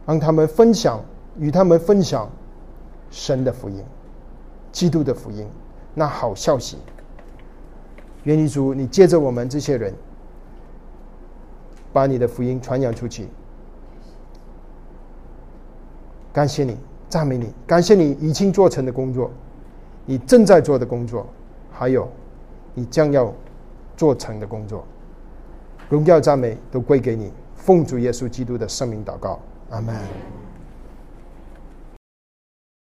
[0.06, 1.04] 让他们分享，
[1.39, 2.30] 与他们分享
[3.10, 3.84] 神的福音、
[4.72, 5.47] 基督的福音，
[5.95, 6.78] 那好消息。
[8.26, 9.91] 愿意主，你借着我们这些人，
[11.91, 13.28] 把你的福音传扬出去。
[16.32, 16.78] 感谢你，
[17.10, 19.32] 赞美你，感谢你已经做成的工作，
[20.06, 21.26] 你正在做的工作，
[21.72, 22.08] 还有
[22.76, 23.34] 你将要
[24.04, 24.84] 做成的工作。
[25.88, 29.39] 荣耀赞美都归给你，奉主耶稣基督的圣名祷告，
[29.70, 29.95] 阿门。